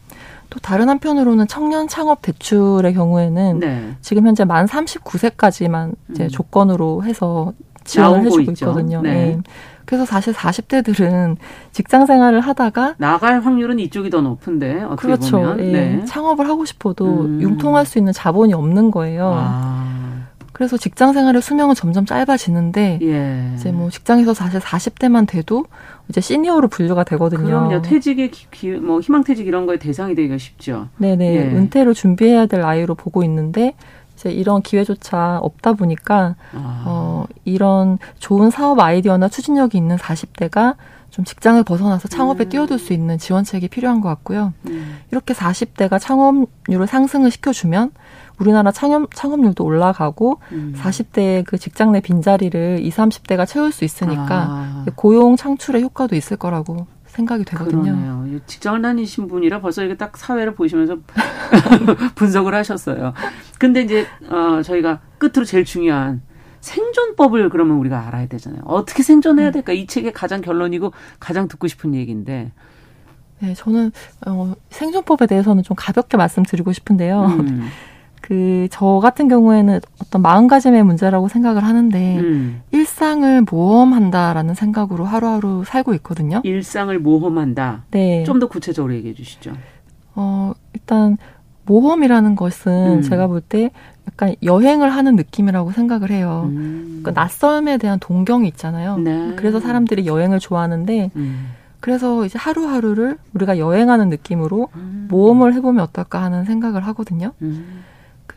[0.50, 3.92] 또 다른 한편으로는 청년 창업 대출의 경우에는 네.
[4.02, 6.30] 지금 현재 만 39세까지만 이제 음.
[6.30, 8.66] 조건으로 해서 지원을 해주고 있죠.
[8.66, 9.02] 있거든요.
[9.02, 9.14] 네.
[9.14, 9.40] 네.
[9.88, 11.38] 그래서 사실 40대들은
[11.72, 15.38] 직장 생활을 하다가 나갈 확률은 이쪽이 더 높은데 어떻게 그렇죠.
[15.38, 15.72] 보면 예.
[15.72, 16.06] 네.
[16.06, 17.42] 창업을 하고 싶어도 음.
[17.42, 19.32] 융통할 수 있는 자본이 없는 거예요.
[19.34, 20.08] 아.
[20.52, 23.54] 그래서 직장 생활의 수명은 점점 짧아지는데 예.
[23.56, 25.66] 이제 뭐 직장에서 사실 40대만 돼도
[26.10, 27.46] 이제 시니어로 분류가 되거든요.
[27.46, 27.82] 그럼요.
[27.84, 30.90] 퇴직의 기, 뭐 희망퇴직 이런 거에 대상이 되기가 쉽죠.
[30.98, 31.36] 네네.
[31.36, 31.40] 예.
[31.56, 33.76] 은퇴를 준비해야 될 나이로 보고 있는데
[34.18, 36.84] 이제 이런 기회조차 없다 보니까 아.
[36.88, 40.76] 어 이런 좋은 사업 아이디어나 추진력이 있는 40대가
[41.12, 42.50] 좀 직장을 벗어나서 창업에 음.
[42.50, 44.54] 뛰어들 수 있는 지원책이 필요한 것 같고요.
[44.68, 44.98] 음.
[45.12, 47.92] 이렇게 40대가 창업률을 상승을 시켜주면
[48.40, 50.76] 우리나라 창업, 창업률도 올라가고 음.
[50.78, 54.86] 40대의 그 직장 내 빈자리를 20, 30대가 채울 수 있으니까 아.
[54.96, 56.88] 고용 창출의 효과도 있을 거라고
[57.18, 57.82] 생각이 되거든요.
[57.82, 58.40] 그러네요.
[58.46, 60.98] 직장을 다니신 분이라 벌써 이게 딱 사회를 보시면서
[62.16, 63.14] 분석을 하셨어요.
[63.58, 66.22] 근데 이제 어 저희가 끝으로 제일 중요한
[66.62, 68.62] 생존법을 그러면 우리가 알아야 되잖아요.
[68.66, 69.52] 어떻게 생존해야 음.
[69.52, 69.74] 될까?
[69.74, 72.52] 이 책의 가장 결론이고 가장 듣고 싶은 얘기인데.
[73.40, 73.92] 네, 저는
[74.26, 77.26] 어, 생존법에 대해서는 좀 가볍게 말씀드리고 싶은데요.
[77.26, 77.68] 음.
[78.28, 82.62] 그 저 같은 경우에는 어떤 마음가짐의 문제라고 생각을 하는데 음.
[82.72, 86.42] 일상을 모험한다라는 생각으로 하루하루 살고 있거든요.
[86.44, 87.84] 일상을 모험한다.
[87.92, 88.24] 네.
[88.26, 89.54] 좀 더 구체적으로 얘기해 주시죠.
[90.16, 91.18] 어, 일단
[91.66, 93.02] 모험이라는 것은 음.
[93.02, 93.72] 제가 볼 때
[94.08, 96.44] 약간 여행을 하는 느낌이라고 생각을 해요.
[96.50, 97.00] 음.
[97.02, 98.98] 그러니까 낯설음에 대한 동경이 있잖아요.
[98.98, 99.34] 네.
[99.38, 101.50] 그래서 사람들이 여행을 좋아하는데 음.
[101.80, 105.08] 그래서 이제 하루하루를 우리가 여행하는 느낌으로 음.
[105.10, 107.32] 모험을 해보면 어떨까 하는 생각을 하거든요.
[107.42, 107.84] 음.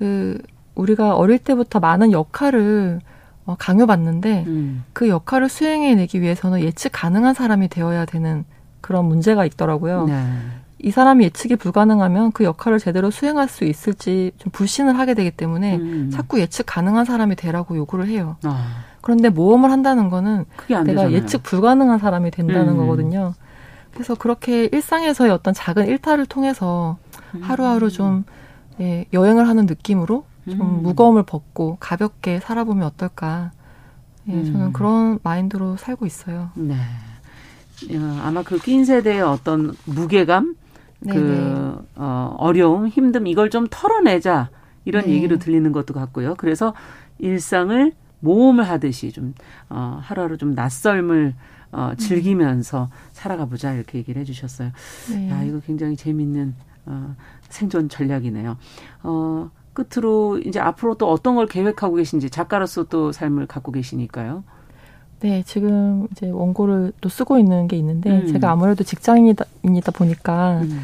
[0.00, 0.38] 그
[0.74, 3.00] 우리가 어릴 때부터 많은 역할을
[3.44, 4.84] 어, 강요받는데 음.
[4.94, 8.44] 그 역할을 수행해내기 위해서는 예측 가능한 사람이 되어야 되는
[8.80, 10.06] 그런 문제가 있더라고요.
[10.06, 10.24] 네.
[10.78, 15.76] 이 사람이 예측이 불가능하면 그 역할을 제대로 수행할 수 있을지 좀 불신을 하게 되기 때문에
[15.76, 16.10] 음.
[16.10, 18.36] 자꾸 예측 가능한 사람이 되라고 요구를 해요.
[18.44, 18.84] 아.
[19.02, 21.12] 그런데 모험을 한다는 거는 내가 되잖아요.
[21.12, 22.76] 예측 불가능한 사람이 된다는 음.
[22.78, 23.34] 거거든요.
[23.92, 26.96] 그래서 그렇게 일상에서의 어떤 작은 일탈을 통해서
[27.34, 27.42] 음.
[27.42, 28.24] 하루하루 좀
[28.80, 30.82] 예, 여행을 하는 느낌으로 좀 음.
[30.82, 33.52] 무거움을 벗고 가볍게 살아보면 어떨까.
[34.28, 34.44] 예, 음.
[34.44, 36.50] 저는 그런 마인드로 살고 있어요.
[36.54, 36.76] 네.
[38.22, 40.54] 아마 그 낀 세대의 어떤 무게감,
[41.00, 41.18] 네네.
[41.18, 41.24] 그
[41.78, 41.86] 네.
[41.96, 44.50] 어, 어려움, 힘듦 이걸 좀 털어내자
[44.84, 45.12] 이런 네.
[45.12, 46.34] 얘기로 들리는 것도 같고요.
[46.36, 46.74] 그래서
[47.18, 49.34] 일상을 모험을 하듯이 좀
[49.70, 51.34] 어, 하루하루 좀 낯설음을
[51.72, 52.88] 어, 즐기면서 음.
[53.12, 54.70] 살아가 보자 이렇게 얘기를 해주셨어요.
[55.12, 55.30] 네.
[55.30, 56.54] 야 이거 굉장히 재밌는
[56.86, 57.14] 어,
[57.48, 58.56] 생존 전략이네요.
[59.02, 64.44] 어, 끝으로 이제 앞으로 또 어떤 걸 계획하고 계신지 작가로서 또 삶을 갖고 계시니까요.
[65.20, 68.26] 네, 지금 이제 원고를 또 쓰고 있는 게 있는데 음.
[68.26, 69.44] 제가 아무래도 직장인이다
[69.94, 70.80] 보니까 음.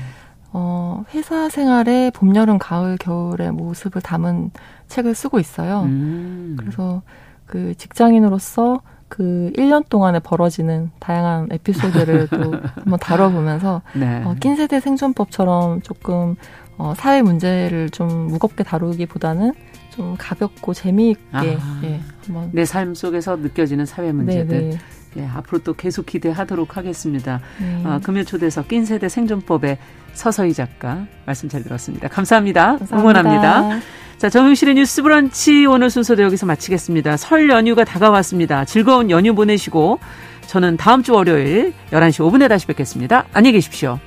[0.53, 4.51] 어, 회사 생활의 봄, 여름, 가을, 겨울의 모습을 담은
[4.89, 5.83] 책을 쓰고 있어요.
[5.83, 6.57] 음.
[6.59, 7.03] 그래서
[7.47, 14.23] 그 직장인으로서 그 1년 동안에 벌어지는 다양한 에피소드를 또 한번 다뤄보면서 네.
[14.25, 16.37] 어, 낀 세대 생존법처럼 조금
[16.79, 19.53] 어, 사회 문제를 좀 무겁게 다루기보다는
[19.91, 21.45] 좀 가볍고 재미있게 아,
[21.85, 24.71] 예, 한번 내 삶 속에서 느껴지는 사회 문제들 네네.
[24.71, 24.79] 네.
[25.19, 27.41] 예, 앞으로 또 계속 기대하도록 하겠습니다.
[27.59, 27.83] 네.
[27.87, 29.79] 어, 금요 초대석 낀 세대 생존법의
[30.17, 32.09] 서서희 작가 말씀 잘 들었습니다.
[32.09, 32.79] 감사합니다.
[32.79, 32.97] 감사합니다.
[32.99, 33.81] 응원합니다.
[34.19, 37.19] 자, 정용실의 뉴스 브런치 오늘 순서도 여기서 마치겠습니다.
[37.19, 38.65] 설 연휴가 다가왔습니다.
[38.65, 40.01] 즐거운 연휴 보내시고
[40.47, 43.27] 저는 다음 주 월요일 11시 5분에 다시 뵙겠습니다.
[43.33, 43.99] 안녕히 계십시오.